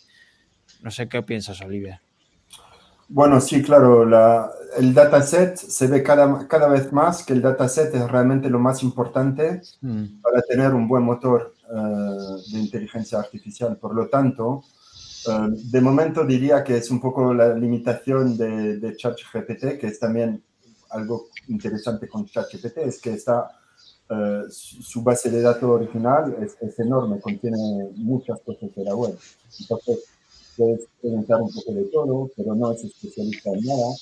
[0.82, 2.02] No sé qué piensas, Olivia.
[3.10, 7.96] Bueno, sí, claro, la, el dataset se ve cada, cada vez más que el dataset
[7.96, 10.22] es realmente lo más importante mm.
[10.22, 13.78] para tener un buen motor eh, de inteligencia artificial.
[13.78, 14.66] Por lo tanto,
[15.26, 20.00] eh, de momento diría que es un poco la limitación de, de ChatGPT, que es
[20.00, 20.44] también
[20.90, 23.48] algo interesante con ChatGPT, es que está,
[24.10, 27.58] eh, su base de datos original es, es, enorme, contiene
[27.96, 29.18] muchas cosas de la web.
[29.60, 30.00] Entonces,
[30.56, 33.96] puedes preguntar un poco de todo, pero no es especialista en nada.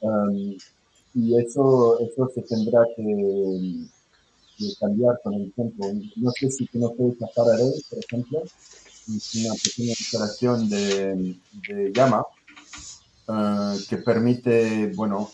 [0.00, 0.56] Um,
[1.14, 3.86] y eso, eso se tendrá que,
[4.78, 5.90] cambiar con el tiempo.
[6.16, 11.36] No sé si conoces a Faraday, por ejemplo, es una pequeña instalación de,
[11.66, 12.26] de llama
[13.26, 15.30] uh, que permite, bueno,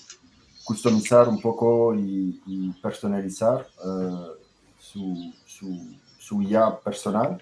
[0.66, 4.32] customizar un poco y, personalizar uh,
[4.78, 7.40] su, su, su IA personal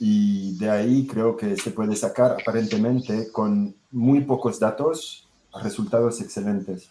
[0.00, 5.28] y de ahí creo que se puede sacar aparentemente con muy pocos datos
[5.62, 6.88] resultados excelentes.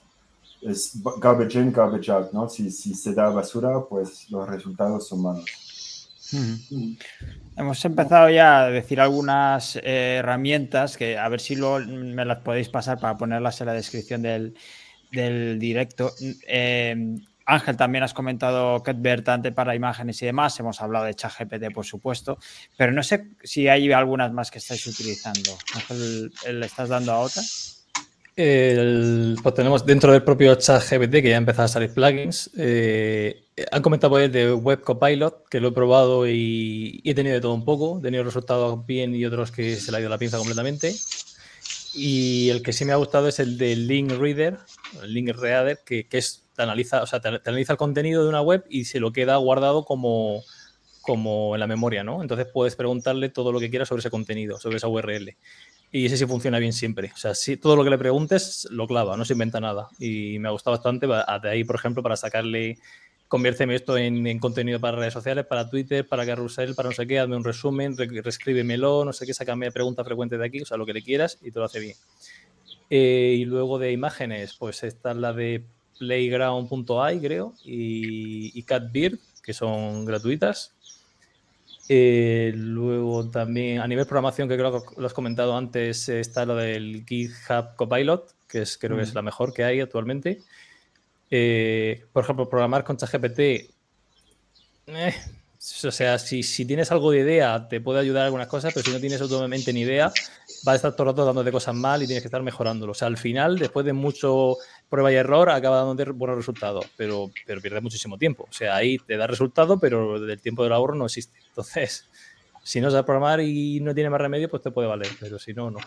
[0.61, 2.47] Es garbage in, garbage out, ¿no?
[2.47, 6.09] Si, si se da basura, pues los resultados son malos.
[7.57, 12.39] Hemos empezado ya a decir algunas eh, herramientas que a ver si luego me las
[12.39, 14.55] podéis pasar para ponerlas en la descripción del,
[15.13, 16.11] del directo.
[16.47, 20.59] Eh, Ángel, también has comentado Ketbert para imágenes y demás.
[20.59, 22.37] Hemos hablado de ChatGPT, por supuesto,
[22.77, 25.57] pero no sé si hay algunas más que estáis utilizando.
[25.75, 27.41] Ángel, ¿le estás dando a otra?
[28.35, 32.49] pues tenemos dentro del propio ChatGPT que ya empezado a salir plugins.
[32.57, 37.41] Eh, han comentado el de Web Copilot, que lo he probado y, he tenido de
[37.41, 37.99] todo un poco.
[37.99, 40.95] He tenido resultados bien y otros que se le ha ido la pinza completamente.
[41.93, 44.57] Y el que sí me ha gustado es el de Link Reader,
[45.05, 48.41] Link Reader, que, que es te analiza, o sea, te, analiza el contenido de una
[48.41, 50.43] web y se lo queda guardado como,
[51.01, 52.21] como en la memoria, ¿no?
[52.21, 55.35] Entonces puedes preguntarle todo lo que quieras sobre ese contenido, sobre esa URL.
[55.91, 57.11] Y ese sí funciona bien siempre.
[57.13, 59.89] O sea, sí, todo lo que le preguntes lo clava, no se inventa nada.
[59.99, 61.05] Y me ha gustado bastante.
[61.05, 62.79] De ahí, por ejemplo, para sacarle,
[63.27, 67.19] conviérteme esto en, contenido para redes sociales, para Twitter, para Carrusel, para no sé qué,
[67.19, 70.85] hazme un resumen, reescríbemelo, no sé qué, sácame pregunta frecuente de aquí, o sea, lo
[70.85, 71.95] que le quieras y te lo hace bien.
[72.89, 75.63] Eh, y luego de imágenes, pues esta es la de
[75.97, 80.73] playground.ai, creo, y, y Catbird, que son gratuitas.
[81.89, 86.55] Eh, luego también a nivel programación, que creo que lo has comentado antes, está lo
[86.55, 89.15] del GitHub Copilot, que es, creo que es mm.
[89.15, 90.41] la mejor que hay actualmente.
[91.29, 93.39] Eh, por ejemplo, programar con ChatGPT.
[93.39, 95.13] Eh,
[95.85, 98.91] o sea, si, si, tienes algo de idea, te puede ayudar algunas cosas, pero si
[98.91, 100.11] no tienes absolutamente ni idea,
[100.67, 102.91] va a estar todo el rato dándote cosas mal y tienes que estar mejorándolo.
[102.91, 104.57] O sea, al final, después de mucho
[104.89, 108.47] prueba y error, acaba dándote buenos resultados, pero, pero pierdes muchísimo tiempo.
[108.49, 111.37] O sea, ahí te da resultado, pero el tiempo del ahorro no existe.
[111.49, 112.09] Entonces,
[112.63, 115.53] si no sabes programar y no tiene más remedio, pues te puede valer, pero si
[115.53, 115.79] no, no.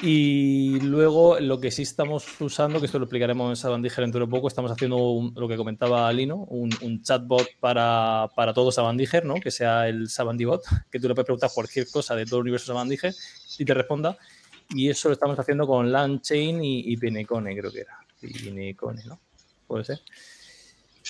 [0.00, 4.30] Y luego lo que sí estamos usando, que esto lo explicaremos en Sabandiger dentro de
[4.30, 9.34] poco, estamos haciendo lo que comentaba Lino, un, un chatbot para, para, todo Sabandiger, ¿no?
[9.34, 12.66] que sea el Sabandibot, que tú le puedes preguntar cualquier cosa de todo el universo
[12.66, 13.12] Sabandiger
[13.58, 14.16] y te responda.
[14.70, 17.98] Y eso lo estamos haciendo con LangChain y, y Pinecone, creo que era.
[18.20, 19.18] Pinecone, ¿no?
[19.66, 20.00] Puede ser.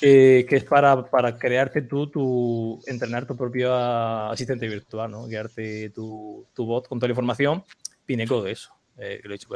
[0.00, 5.26] que es para, para, crearte tú, tu, entrenar tu propio asistente virtual, ¿no?
[5.26, 7.62] Crearte tu, tu bot con toda la información.
[8.06, 8.77] Pinecode, eso.
[8.98, 9.48] Eh, lo he dicho.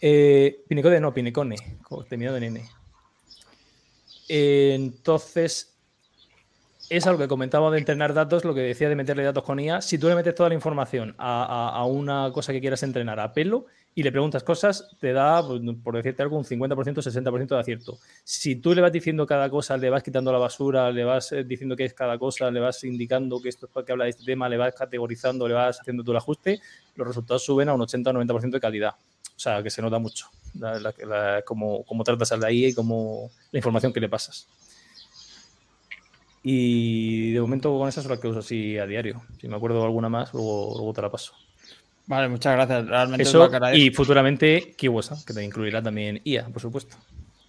[0.00, 0.64] Eh,
[1.00, 1.56] no, Pinecone,
[2.08, 2.68] terminado en N.
[4.28, 5.76] entonces,
[6.88, 9.80] es algo que comentaba de entrenar datos, lo que decía de meterle datos con IA.
[9.82, 13.66] Si tú le metes toda la información a, una cosa que quieras entrenar a pelo
[13.98, 17.98] y le preguntas cosas, te da, pues, por decirte algo, un 50%, 60% de acierto.
[18.24, 21.44] Si tú le vas diciendo cada cosa, le vas quitando la basura, le vas eh,
[21.44, 24.10] diciendo qué es cada cosa, le vas indicando que esto es para que habla de
[24.10, 26.60] este tema, le vas categorizando, le vas haciendo tú el ajuste,
[26.94, 28.96] los resultados suben a un 80 o 90% de calidad.
[29.34, 30.28] O sea, que se nota mucho
[31.46, 34.46] cómo, cómo tratas al de ahí y cómo la información que le pasas.
[36.42, 39.22] Y de momento con esas son las que uso así a diario.
[39.40, 41.32] Si me acuerdo de alguna más, luego, luego te la paso.
[42.06, 42.86] Vale, muchas gracias.
[42.86, 46.96] Realmente Eso, y futuramente Kiwosa, que te incluirá también IA, por supuesto.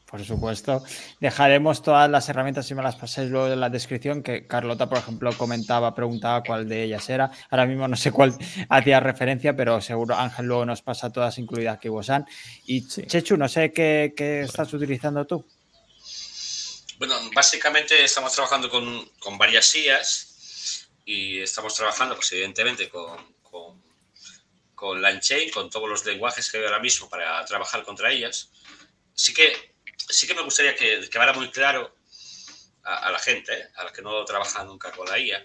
[0.10, 0.84] Por supuesto.
[1.20, 5.00] Dejaremos todas las herramientas, si me las paséis luego en la descripción, que Carlota, por
[5.00, 7.30] ejemplo, comentaba, preguntaba cuál de ellas era.
[7.50, 8.34] Ahora mismo no sé cuál
[8.70, 12.26] hacía referencia, pero seguro Ángel luego nos pasa todas, incluidas Kiwosan.
[12.66, 15.46] Y Chechu, no sé qué, qué estás utilizando tú.
[16.98, 23.82] Bueno, básicamente estamos trabajando con, con varias IAs y estamos trabajando, pues evidentemente, con, con,
[24.78, 28.52] con LangChain, con todos los lenguajes que hay ahora mismo para trabajar contra ellas.
[29.16, 31.96] Sí que, sí que me gustaría que quedara muy claro
[32.84, 33.68] a, la gente, ¿eh?
[33.76, 35.44] a la que no trabaja nunca con la IA,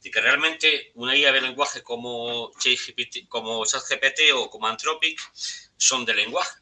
[0.00, 5.20] de que realmente una IA de lenguaje como ChatGPT, como ChatGPT o como Anthropic
[5.76, 6.60] son de lenguaje,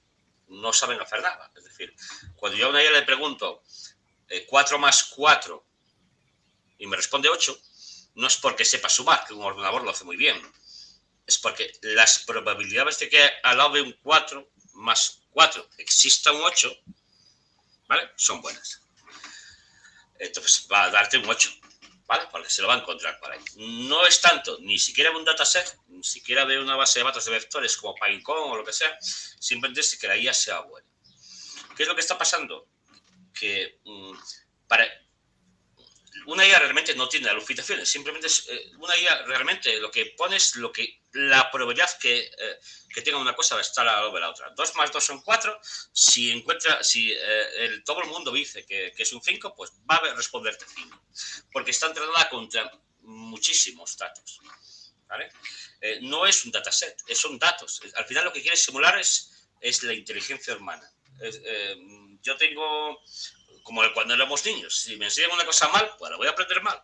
[0.48, 1.52] no saben hacer nada.
[1.54, 1.94] Es decir,
[2.36, 3.62] cuando yo a una IA le pregunto
[4.46, 5.66] 4 eh, más 4
[6.78, 7.54] y me responde 8,
[8.14, 10.40] no es porque sepa sumar, que un ordenador lo hace muy bien,
[11.28, 16.74] es porque las probabilidades de que al lado un 4 más 4 exista un 8,
[17.86, 18.10] ¿vale?
[18.16, 18.80] Son buenas.
[20.18, 21.50] Entonces va a darte un 8,
[22.06, 22.24] ¿vale?
[22.32, 23.40] Porque se lo va a encontrar por ahí.
[23.56, 27.26] No es tanto, ni siquiera de un dataset, ni siquiera de una base de datos
[27.26, 30.88] de vectores como Pinecone o lo que sea, simplemente es que la IA sea buena.
[31.76, 32.66] ¿Qué es lo que está pasando?
[33.38, 34.16] Que mm,
[34.66, 34.88] para,
[36.28, 40.36] una IA realmente no tiene alucinaciones, simplemente es eh, una IA realmente lo que pone
[40.36, 42.60] es lo que la probabilidad que, eh,
[42.94, 44.50] que tenga una cosa va a estar a de la otra.
[44.50, 45.60] 2 más 2 son 4.
[45.92, 49.96] Si encuentra, si eh, el, todo el mundo dice que, es un 5, pues va
[49.96, 51.02] a responderte 5.
[51.52, 54.40] Porque está entrenada contra muchísimos datos.
[55.08, 55.32] ¿vale?
[56.02, 57.80] no es un dataset, son datos.
[57.96, 60.92] Al final lo que quiere simular es, es la inteligencia humana.
[62.22, 63.00] yo tengo
[63.62, 64.76] como cuando éramos niños.
[64.76, 66.80] Si me enseñan una cosa mal, pues la voy a aprender mal.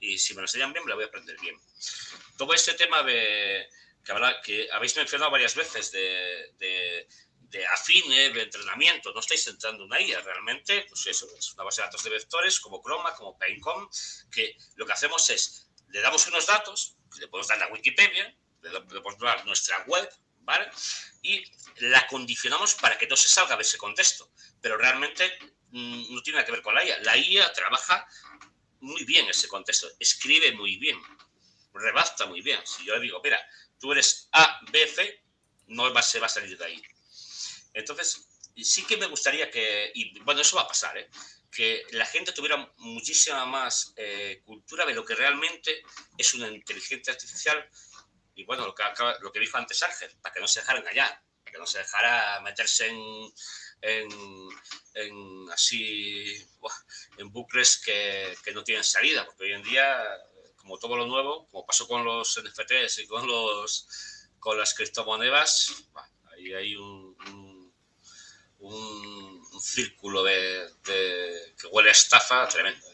[0.00, 1.56] Y si me lo enseñan bien, me la voy a aprender bien.
[2.36, 3.68] Todo este tema de,
[4.04, 9.90] que, que habéis mencionado varias veces de, de, afine, de entrenamiento, no estáis entrando en
[9.90, 13.38] una IA, realmente, pues eso, es una base de datos de vectores como Chroma, como
[13.38, 13.88] Paincom,
[14.30, 18.80] que lo que hacemos es, le damos unos datos, le podemos dar la Wikipedia, le
[18.82, 20.08] podemos dar nuestra web,
[20.40, 20.70] ¿vale?
[21.22, 21.42] Y
[21.78, 24.30] la condicionamos para que no se salga de ese contexto.
[24.60, 25.38] Pero realmente
[25.70, 26.98] Mm, no tiene nada que ver con la IA.
[27.00, 28.06] La IA trabaja
[28.80, 30.98] muy bien en ese contexto, escribe muy bien,
[31.72, 32.60] rebasta muy bien.
[32.64, 33.40] Si yo le digo, mira,
[33.78, 35.22] tú eres A, B, C,
[35.68, 36.82] no va, se va a salir de ahí.
[37.74, 41.08] Entonces, sí que me gustaría que, y bueno, eso va a pasar, ¿eh?
[41.50, 45.82] que la gente tuviera muchísima más eh, cultura de lo que realmente
[46.16, 47.68] es una inteligencia artificial
[48.34, 48.84] y bueno, lo que,
[49.20, 51.78] lo que dijo antes Ángel, para que no se dejara engañar, para que no se
[51.78, 53.32] dejara meterse en
[53.80, 56.34] en, así
[57.18, 59.98] en bucles que, no tienen salida, porque hoy en día,
[60.56, 63.88] como todo lo nuevo, como pasó con los NFTs y con los
[64.38, 65.84] con las criptomonedas,
[66.32, 67.16] ahí hay un,
[68.60, 72.86] un, círculo de, que huele a estafa tremendo.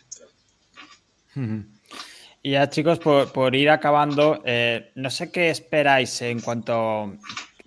[2.42, 7.16] Y ya chicos, por, ir acabando, eh, no sé qué esperáis en cuanto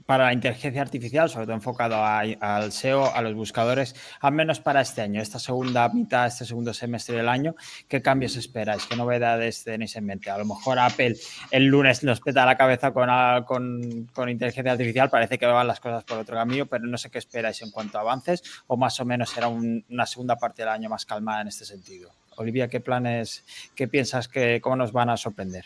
[0.07, 4.79] para la inteligencia artificial, sobre todo enfocado al SEO, a los buscadores, al menos para
[4.79, 7.55] este año, esta segunda mitad, este segundo semestre del año,
[7.89, 8.85] ¿qué cambios esperáis?
[8.85, 10.31] ¿Qué novedades tenéis en mente?
[10.31, 11.17] A lo mejor Apple
[11.51, 15.81] el lunes nos peta la cabeza con, ah, con, inteligencia artificial, parece que van las
[15.81, 18.97] cosas por otro camino, pero no sé qué esperáis en cuanto a avances, o más
[19.01, 22.11] o menos será una segunda parte del año más calmada en este sentido.
[22.37, 23.43] Olivia, ¿qué planes,
[23.75, 25.65] qué piensas que cómo nos van a sorprender?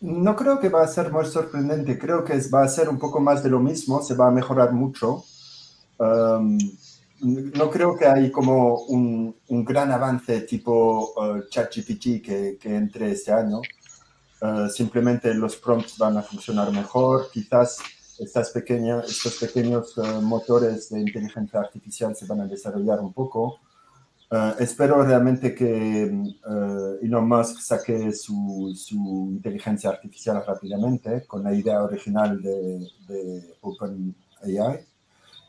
[0.00, 3.20] No creo que va a ser muy sorprendente, creo que va a ser un poco
[3.20, 5.24] más de lo mismo, se va a mejorar mucho.
[5.98, 6.56] Um,
[7.20, 13.60] no creo que hay como un, gran avance tipo uh, ChatGPT que, entre este año.
[14.40, 17.78] Uh, simplemente los prompts van a funcionar mejor, quizás
[18.20, 23.58] estas pequeñas, estos pequeños uh, motores de inteligencia artificial se van a desarrollar un poco.
[24.30, 31.54] Eh, espero realmente que uh, Elon Musk saque su, su, inteligencia artificial rápidamente con la
[31.54, 34.84] idea original de, de OpenAI,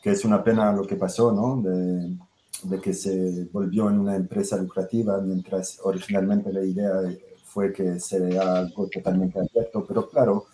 [0.01, 1.61] que es una pena lo que pasó, ¿no?
[1.61, 2.17] De,
[2.63, 6.93] de, que se volvió en una empresa lucrativa, mientras originalmente la idea
[7.43, 10.45] fue que sería algo totalmente abierto, pero claro,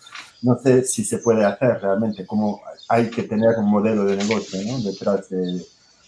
[0.42, 4.60] no sé si se puede hacer realmente, como hay que tener un modelo de negocio
[4.66, 4.80] ¿no?
[4.82, 5.64] detrás de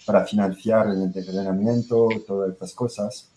[0.09, 3.29] para financiar el entrenamiento, todas estas cosas.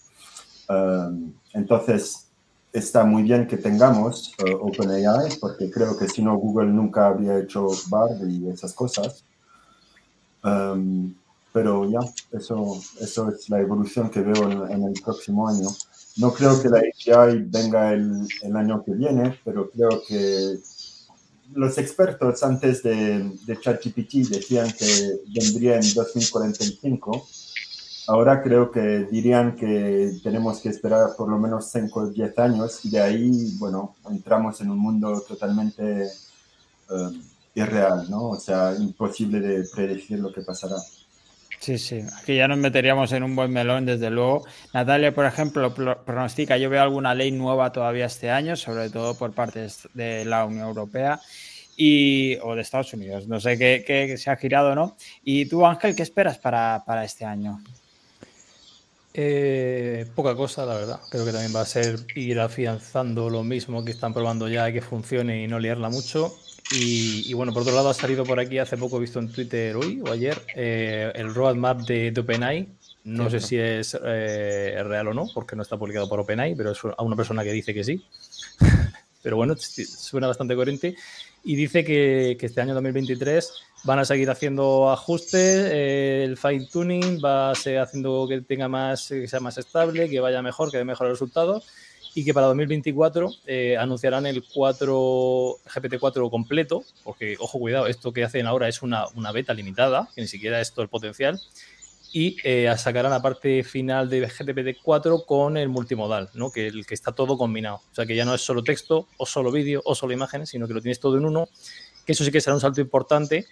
[0.70, 2.28] Um, entonces,
[2.72, 7.40] está muy bien que tengamos uh, OpenAI, porque creo que si no, Google nunca habría
[7.40, 9.26] hecho Bard y esas cosas.
[10.46, 11.14] Um,
[11.52, 12.00] pero ya,
[12.32, 15.68] eso, eso es la evolución que veo en, el próximo año.
[16.16, 20.58] No creo que la API venga el, el año que viene, pero creo que
[21.54, 27.28] los expertos antes de, ChatGPT decían que vendría en 2045.
[28.08, 32.84] Ahora creo que dirían que tenemos que esperar por lo menos 5 o 10 años
[32.84, 36.10] y de ahí, bueno, entramos en un mundo totalmente
[36.90, 37.22] um,
[37.54, 38.30] irreal, ¿no?
[38.30, 40.76] O sea, imposible de predecir lo que pasará.
[41.62, 44.44] Sí, sí, aquí ya nos meteríamos en un buen melón, desde luego.
[44.74, 49.32] Natalia, por ejemplo, pronostica, yo veo alguna ley nueva todavía este año, sobre todo por
[49.34, 51.22] parte de la Unión Europea
[51.78, 53.28] y, o de Estados Unidos.
[53.28, 54.98] No sé qué, se ha girado no.
[55.24, 57.62] ¿Y tú, Ángel, qué esperas para, para este año?
[59.14, 61.00] Eh, poca cosa, la verdad.
[61.12, 64.74] Creo que también va a ser ir afianzando lo mismo que están probando ya y
[64.74, 66.34] que funcione y no liarla mucho.
[66.74, 70.02] Y, bueno, por otro lado ha salido por aquí hace poco, visto en Twitter hoy
[70.06, 72.68] o ayer, eh, el roadmap de, de OpenAI.
[73.04, 76.72] No sé si es eh, real o no, porque no está publicado por OpenAI, pero
[76.72, 78.06] es a una persona que dice que sí.
[79.24, 80.96] pero bueno, suena bastante coherente.
[81.44, 83.52] Y dice que, que este año 2023
[83.84, 88.68] van a seguir haciendo ajustes, eh, el fine tuning va a seguir haciendo que tenga
[88.68, 91.66] más, que sea más estable, que vaya mejor, que dé mejores resultados
[92.14, 94.96] y que para 2024 eh, anunciarán el 4
[95.66, 100.22] GPT-4 completo, porque ojo cuidado, esto que hacen ahora es una, una beta limitada, que
[100.22, 101.40] ni siquiera es todo el potencial,
[102.14, 106.52] y eh, sacarán la parte final de GPT-4 con el multimodal, ¿no?
[106.52, 107.78] que, el, que está todo combinado.
[107.78, 110.68] O sea, que ya no es solo texto o solo vídeo o solo imágenes, sino
[110.68, 111.48] que lo tienes todo en uno,
[112.06, 113.46] que eso sí que será un salto importante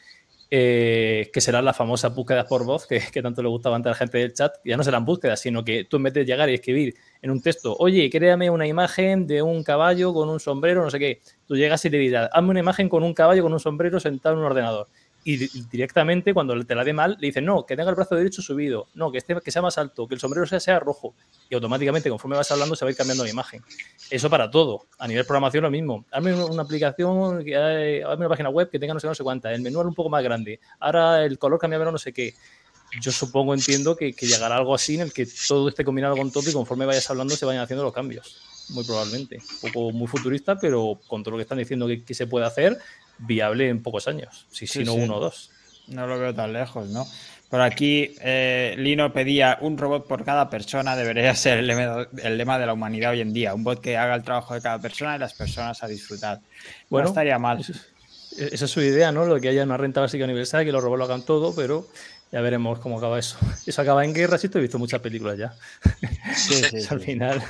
[0.51, 3.95] eh, que serán las famosas búsquedas por voz que, tanto le gustaba antes a la
[3.95, 4.55] gente del chat.
[4.65, 7.41] Ya no serán búsquedas, sino que tú en vez de llegar y escribir en un
[7.41, 11.55] texto, oye, créame una imagen de un caballo con un sombrero, no sé qué, tú
[11.55, 14.39] llegas y le dirás, hazme una imagen con un caballo con un sombrero sentado en
[14.39, 14.87] un ordenador
[15.23, 18.41] y directamente cuando te la dé mal le dicen no, que tenga el brazo derecho
[18.41, 21.13] subido, no, que, esté, que sea más alto, que el sombrero sea, sea rojo
[21.49, 23.61] y automáticamente conforme vas hablando se va a ir cambiando la imagen.
[24.09, 24.85] Eso para todo.
[24.97, 26.05] A nivel programación lo mismo.
[26.11, 29.61] Hazme una aplicación, hazme una página web que tenga no sé, no sé cuánta, el
[29.61, 32.33] menú un poco más grande, ahora el color cambia menos no sé qué.
[33.01, 36.49] Yo supongo, entiendo que, llegará algo así en el que todo esté combinado con todo
[36.49, 39.39] y conforme vayas hablando se vayan haciendo los cambios muy probablemente.
[39.63, 42.45] Un poco muy futurista, pero con todo lo que están diciendo que, que se puede
[42.45, 42.79] hacer,
[43.19, 45.51] viable en pocos años, si, si no uno o dos.
[45.87, 47.05] No lo veo tan lejos, ¿no?
[47.49, 51.67] Por aquí, eh, Lino pedía un robot por cada persona, debería ser el
[52.37, 53.55] lema, de la humanidad hoy en día.
[53.55, 56.41] Un bot que haga el trabajo de cada persona y las personas a disfrutar.
[56.89, 57.59] Bueno, no estaría mal.
[57.59, 59.25] esa es su idea, ¿no?
[59.25, 61.87] Lo que haya una renta básica universal, que los robots lo hagan todo, pero
[62.31, 63.39] ya veremos cómo acaba eso.
[63.65, 65.55] Eso acaba en guerra, sí, he visto muchas películas ya.
[66.35, 67.41] Sí, sí, Al final.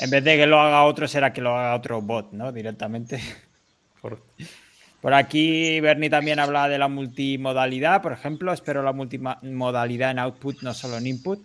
[0.00, 2.50] En vez de que lo haga otro, será que lo haga otro bot, ¿no?
[2.50, 3.20] Directamente.
[4.00, 10.62] Por, aquí Bernie también habla de la multimodalidad, por ejemplo, espero la multimodalidad en output,
[10.62, 11.40] no solo en input.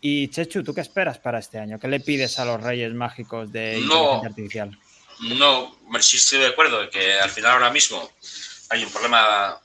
[0.00, 1.78] Y Chechu, ¿tú qué esperas para este año?
[1.78, 4.78] ¿Qué le pides a los reyes mágicos de inteligencia artificial?
[5.20, 8.10] No, sí estoy de acuerdo en que al final ahora mismo
[8.68, 9.58] hay un problema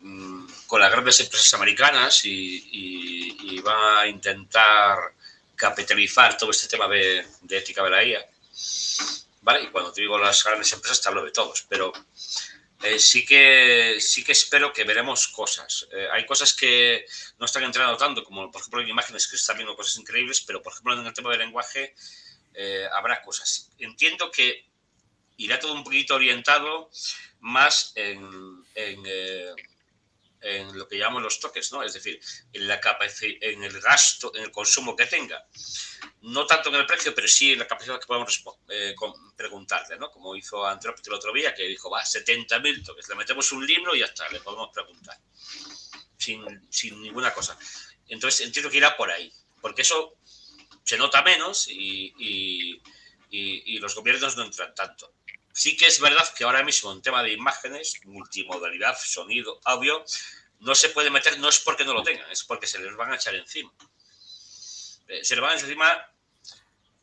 [0.00, 4.96] mm, con las grandes empresas americanas y, va a intentar
[5.56, 8.24] capitalizar todo este tema de, de ética de la IA
[9.56, 11.92] y cuando te digo las grandes empresas, te hablo de todos, pero
[12.82, 15.88] eh, sí, que, sí que espero que veremos cosas.
[15.92, 17.06] Eh, hay cosas que
[17.38, 20.62] no están entrando tanto, como por ejemplo en imágenes que están viendo cosas increíbles, pero
[20.62, 21.94] por ejemplo en el tema del lenguaje
[22.54, 23.70] eh, habrá cosas.
[23.78, 24.64] Entiendo que
[25.38, 26.90] irá todo un poquito orientado
[27.40, 29.02] más en, en,
[30.40, 31.82] en lo que llamamos los toques, ¿no?
[31.82, 32.20] Es decir,
[32.52, 32.80] en, la
[33.20, 35.46] en el gasto, en el consumo que tenga
[36.22, 38.94] no tanto en el precio, pero sí en la capacidad que podemos eh,
[39.36, 40.10] preguntarle, ¿no?
[40.10, 43.94] Como hizo Anthropic el otro día, que dijo, va, 70.000 toques, le metemos un libro
[43.94, 45.16] y ya está, le podemos preguntar,
[46.16, 46.44] sin,
[47.02, 47.56] ninguna cosa.
[48.08, 50.16] Entonces entiendo que irá por ahí, porque eso
[50.82, 52.82] se nota menos y,
[53.80, 55.12] los gobiernos no entran tanto.
[55.58, 60.04] Sí que es verdad que ahora mismo en tema de imágenes, multimodalidad, sonido, audio,
[60.60, 63.10] no se puede meter, no es porque no lo tengan, es porque se les van
[63.10, 63.74] a echar encima.
[65.08, 66.12] Eh, se le van encima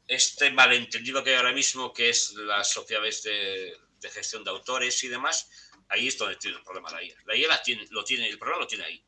[0.07, 3.77] este malentendido que hay ahora mismo, que es las sociedades de,
[4.13, 5.49] gestión de autores y demás,
[5.89, 7.15] ahí es donde tiene el problema la IA.
[7.25, 9.03] La IA tiene, lo tiene, el problema lo tiene ahí,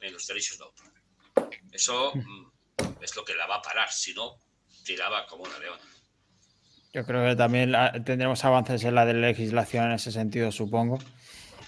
[0.00, 0.90] en los derechos de autor.
[1.70, 4.40] Eso mm, es lo que la va a parar, si no,
[4.84, 5.82] tiraba como una leona.
[6.94, 7.72] Yo creo que también
[8.04, 11.00] tendremos avances en la de legislación en ese sentido, supongo.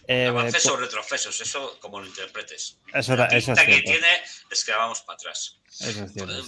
[0.06, 2.78] Eh, avances o retrocesos, eso como lo interpretes.
[2.94, 4.06] Eso, la eso que tiene
[4.48, 5.58] es que vamos para atrás.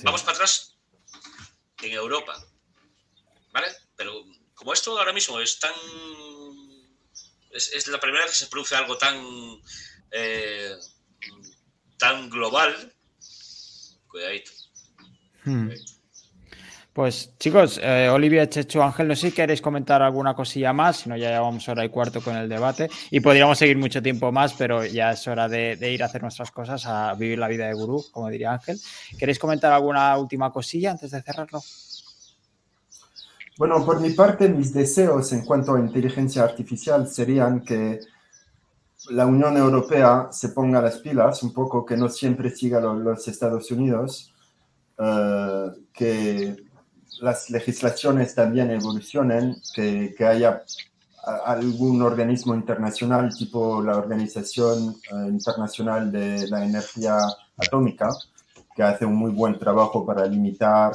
[0.04, 0.76] Vamos para atrás
[1.82, 2.40] en Europa.
[3.50, 3.66] ¿Vale?
[3.96, 4.24] Pero
[4.54, 5.74] como esto ahora mismo es tan.
[7.50, 9.16] Es, la primera vez que se produce algo tan.
[10.12, 10.76] Eh,
[11.98, 12.94] tan global.
[14.06, 14.52] Cuidadito.
[15.42, 15.66] Hmm.
[15.66, 15.97] cuidadito.
[16.98, 21.08] Pues chicos, eh, Olivia, Checho, Ángel, no sé si queréis comentar alguna cosilla más, si
[21.08, 24.52] no ya llevamos hora y cuarto con el debate y podríamos seguir mucho tiempo más,
[24.54, 27.74] pero ya es hora de, ir a hacer nuestras cosas, a vivir la vida de
[27.74, 28.80] gurú, como diría Ángel.
[29.16, 31.60] ¿Queréis comentar alguna última cosilla antes de cerrarlo?
[33.58, 38.00] Bueno, por mi parte, mis deseos en cuanto a inteligencia artificial serían que
[39.10, 43.70] la Unión Europea se ponga las pilas, un poco que no siempre siga los, Estados
[43.70, 44.34] Unidos,
[44.98, 46.67] eh, que
[47.20, 50.62] las legislaciones también evolucionen, que, que haya
[51.44, 57.18] algún organismo internacional tipo la Organización eh, Internacional de la Energía
[57.56, 58.10] Atómica,
[58.74, 60.92] que hace un muy buen trabajo para limitar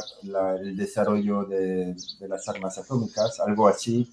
[0.61, 4.09] el desarrollo de, las armas atómicas, algo así,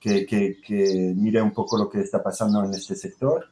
[0.00, 3.46] que, que, mire un poco lo que está pasando en este sector.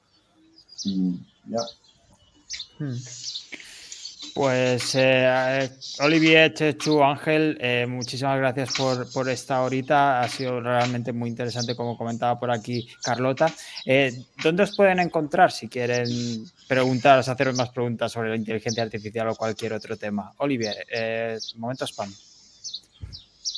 [0.84, 1.60] Y ya.
[2.78, 2.96] Hmm.
[4.34, 5.70] Pues eh,
[6.00, 10.20] Olivier, Chechu, Ángel, eh, muchísimas gracias por, por, esta horita.
[10.20, 13.52] Ha sido realmente muy interesante, como comentaba por aquí Carlota.
[13.84, 16.08] Eh, ¿Dónde os pueden encontrar si quieren
[16.68, 20.32] preguntaros, haceros más preguntas sobre la inteligencia artificial o cualquier otro tema?
[20.38, 20.76] Olivier,
[21.56, 22.12] momento spam.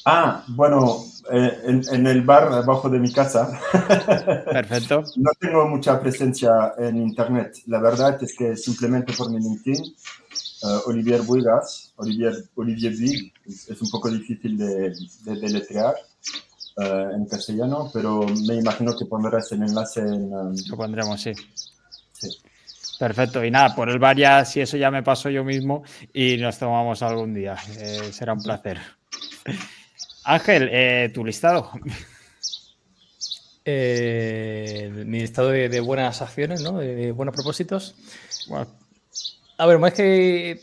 [0.05, 3.61] Ah, bueno, en, en, el bar abajo de mi casa.
[4.53, 5.05] Perfecto.
[5.17, 7.59] no tengo mucha presencia en Internet.
[7.67, 9.95] La verdad es que simplemente por mi LinkedIn
[10.63, 14.95] Uh, Olivier Buigas, Olivier, Olivier es, un poco difícil de,
[15.25, 15.95] deletrear
[16.77, 20.33] uh, en castellano, pero me imagino que pondrás el enlace en...
[20.33, 21.33] Um, Lo pondremos, sí.
[23.03, 25.83] Perfecto, y nada, por el bar ya, si eso ya me paso yo mismo
[26.15, 27.57] y nos tomamos algún día.
[27.79, 28.79] Eh, será un placer.
[30.25, 31.71] Ángel, eh, tu listado.
[33.65, 36.79] Eh, mi listado de, buenas acciones, ¿no?
[36.79, 37.95] De, buenos propósitos.
[38.49, 38.67] Bueno,
[39.63, 40.61] a ver, más que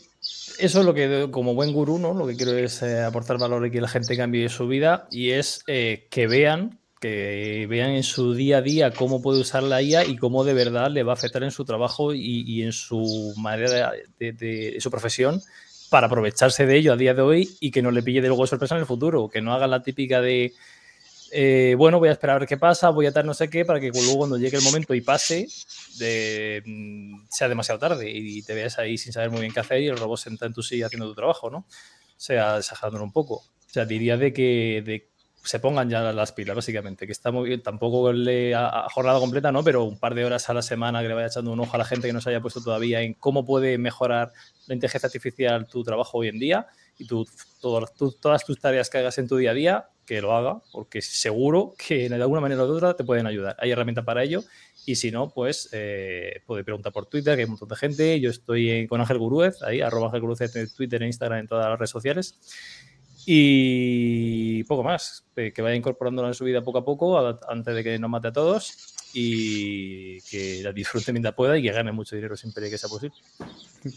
[0.58, 2.12] eso es lo que, como buen gurú, ¿no?
[2.12, 5.30] Lo que quiero es eh, aportar valor y que la gente cambie su vida y
[5.30, 9.80] es eh, que vean, que vean en su día a día cómo puede usar la
[9.80, 13.32] IA y cómo de verdad le va a afectar en su trabajo y, en su
[13.38, 15.40] manera de, su profesión
[15.88, 18.46] para aprovecharse de ello a día de hoy y que no le pille de luego
[18.46, 20.52] sorpresa en el futuro, que no haga la típica de
[21.32, 23.64] eh, bueno, voy a esperar a ver qué pasa, voy a dar no sé qué,
[23.64, 25.46] para que luego cuando llegue el momento y pase,
[26.64, 29.88] mm, sea demasiado tarde y te veas ahí sin saber muy bien qué hacer y
[29.88, 31.58] el robot senta en tu silla haciendo tu trabajo, ¿no?
[31.58, 31.66] O
[32.16, 33.34] sea, exagerándolo un poco.
[33.34, 35.08] O sea, diría de que,
[35.42, 39.50] se pongan ya las pilas, básicamente, que está muy bien, tampoco le a, jornada completa,
[39.50, 39.64] ¿no?
[39.64, 41.78] Pero un par de horas a la semana que le vaya echando un ojo a
[41.78, 44.32] la gente que no se haya puesto todavía en cómo puede mejorar
[44.66, 46.66] la inteligencia artificial tu trabajo hoy en día
[47.00, 47.26] y tu,
[47.60, 51.74] todas tus tareas que hagas en tu día a día, que lo haga, porque seguro
[51.78, 53.56] que de alguna manera u otra te pueden ayudar.
[53.58, 54.44] Hay herramientas para ello
[54.84, 58.20] y si no, pues eh, puede preguntar por Twitter, que hay un montón de gente.
[58.20, 61.68] Yo estoy con Ángel Gurúez, ahí, arroba Ángel Gurúez en Twitter, en Instagram, en todas
[61.68, 62.38] las redes sociales.
[63.24, 67.98] Y poco más, que vaya incorporándolo en su vida poco a poco antes de que
[67.98, 72.36] nos mate a todos y que la disfrute mientras pueda y que gane mucho dinero
[72.36, 73.16] siempre que sea posible.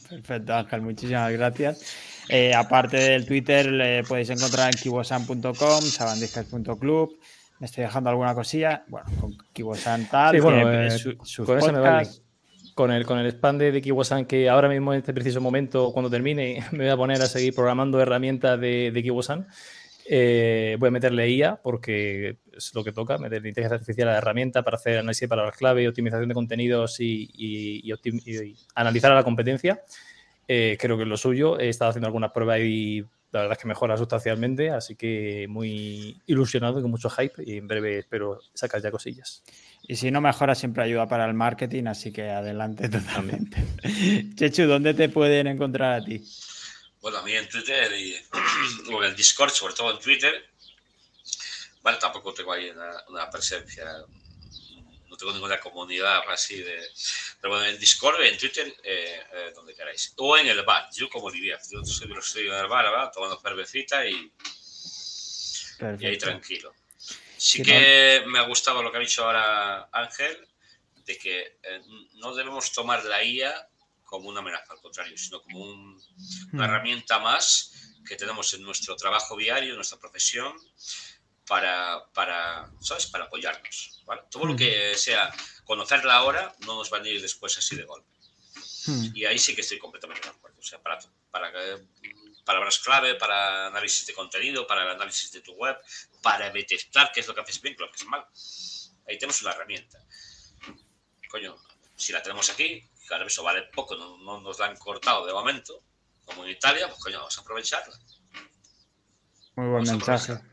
[0.09, 1.81] Perfecto, Ángel, muchísimas gracias.
[2.29, 7.19] Eh, aparte del Twitter, le podéis encontrar en kibosan.com, sabandiscas.club.
[7.59, 8.83] Me estoy dejando alguna cosilla.
[8.87, 10.41] Bueno, con Kibosan tal, eh,
[12.73, 15.91] con el, con el spam de, de Kibosan, que ahora mismo en este preciso momento,
[15.93, 19.47] cuando termine, me voy a poner a seguir programando herramientas de, de Kibosan.
[20.05, 24.17] Eh, voy a meterle IA porque es lo que toca, meterle inteligencia artificial a la
[24.19, 27.93] herramienta para hacer análisis de palabras clave, optimización de contenidos y, y,
[28.75, 29.83] analizar a la competencia.
[30.47, 31.59] Eh, creo que es lo suyo.
[31.59, 36.21] He estado haciendo algunas pruebas y la verdad es que mejora sustancialmente, así que muy
[36.27, 39.43] ilusionado y con mucho hype y en breve espero sacar ya cosillas.
[39.87, 43.57] Y si no mejora, siempre ayuda para el marketing, así que adelante totalmente.
[44.35, 46.23] Chechu, ¿dónde te pueden encontrar a ti?
[47.01, 48.13] Bueno, a mí en Twitter y
[48.95, 50.33] en el Discord, sobre todo en Twitter,
[51.83, 52.71] bueno, tampoco tengo ahí
[53.09, 53.85] una, presencia,
[55.07, 56.79] no tengo ninguna comunidad así de...
[57.41, 60.13] Pero bueno, en Discord, en Twitter, eh, eh, donde queráis.
[60.15, 63.11] O en el bar, yo como diría, yo soy, estoy en el bar, ¿verdad?
[63.13, 64.31] tomando cervecita y,
[65.99, 66.73] y ahí tranquilo.
[67.35, 70.47] Sí que me ha gustado lo que ha dicho ahora Ángel,
[71.05, 71.81] de que eh,
[72.13, 73.67] no debemos tomar la IA
[74.05, 75.97] como una amenaza, al contrario, sino como una
[76.53, 76.61] hmm.
[76.61, 77.73] herramienta más
[78.07, 80.53] que tenemos en nuestro trabajo diario, en nuestra profesión,
[81.53, 83.05] para, para ¿sabes?
[83.05, 84.03] Para apoyarnos.
[84.31, 84.57] Todo lo hmm.
[84.57, 85.31] que sea
[85.65, 88.09] conocerla ahora no nos va a ir después así de golpe.
[88.87, 89.11] Hmm.
[89.13, 90.57] Y ahí sí que estoy completamente de acuerdo.
[90.59, 90.97] O sea, para,
[91.29, 91.51] para
[92.43, 95.77] palabras clave, para análisis de contenido, para el análisis de tu web,
[96.23, 98.25] para detectar qué es lo que haces bien, qué es lo que es mal.
[99.07, 99.99] Ahí tenemos una herramienta.
[101.29, 101.55] Coño,
[101.95, 105.83] si la tenemos aquí, claro, eso vale poco, no, nos la han cortado de momento,
[106.25, 107.95] como en Italia, pues coño, vamos a aprovecharla.
[109.55, 110.52] Muy buen mensaje.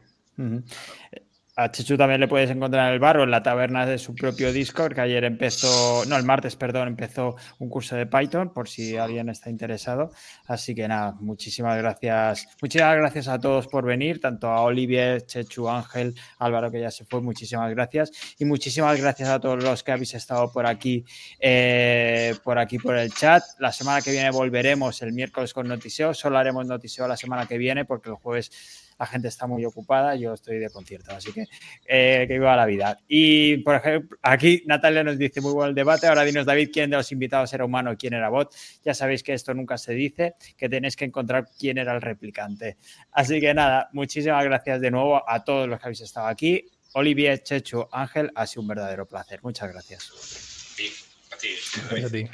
[1.60, 4.14] A Chichu también le puedes encontrar en el bar o en la taberna de su
[4.14, 8.66] propio Discord, que ayer empezó, no, el martes, perdón, empezó un curso de Python, por
[8.66, 10.10] si alguien está interesado.
[10.46, 12.46] Así que nada, muchísimas gracias.
[12.62, 17.04] Muchísimas gracias a todos por venir, tanto a Olivier, Chechu, Ángel, Álvaro, que ya se
[17.04, 18.10] fue, muchísimas gracias.
[18.38, 21.04] Y muchísimas gracias a todos los que habéis estado por aquí,
[21.40, 23.42] eh, por aquí por el chat.
[23.58, 26.14] La semana que viene volveremos el miércoles con Notiseo.
[26.14, 28.50] Solo haremos Notiseo la semana que viene, porque el jueves
[29.00, 31.46] la gente está muy ocupada, yo estoy de concierto, así que
[31.86, 33.00] eh, que viva la vida.
[33.08, 36.98] Y por ejemplo, aquí Natalia nos dice muy buen debate, ahora dinos David quién de
[36.98, 38.54] los invitados era humano y quién era bot.
[38.84, 42.76] Ya sabéis que esto nunca se dice, que tenéis que encontrar quién era el replicante.
[43.12, 46.66] Así que nada, muchísimas gracias de nuevo a todos los que habéis estado aquí.
[46.92, 49.40] Olivier, Chechu, Ángel, ha sido un verdadero placer.
[49.42, 50.10] Muchas gracias.
[51.32, 52.04] a ti.
[52.04, 52.28] A ti.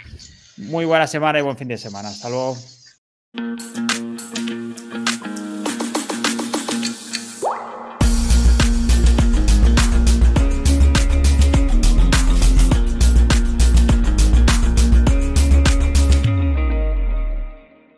[0.56, 2.08] Muy buena semana y buen fin de semana.
[2.08, 2.56] Hasta luego.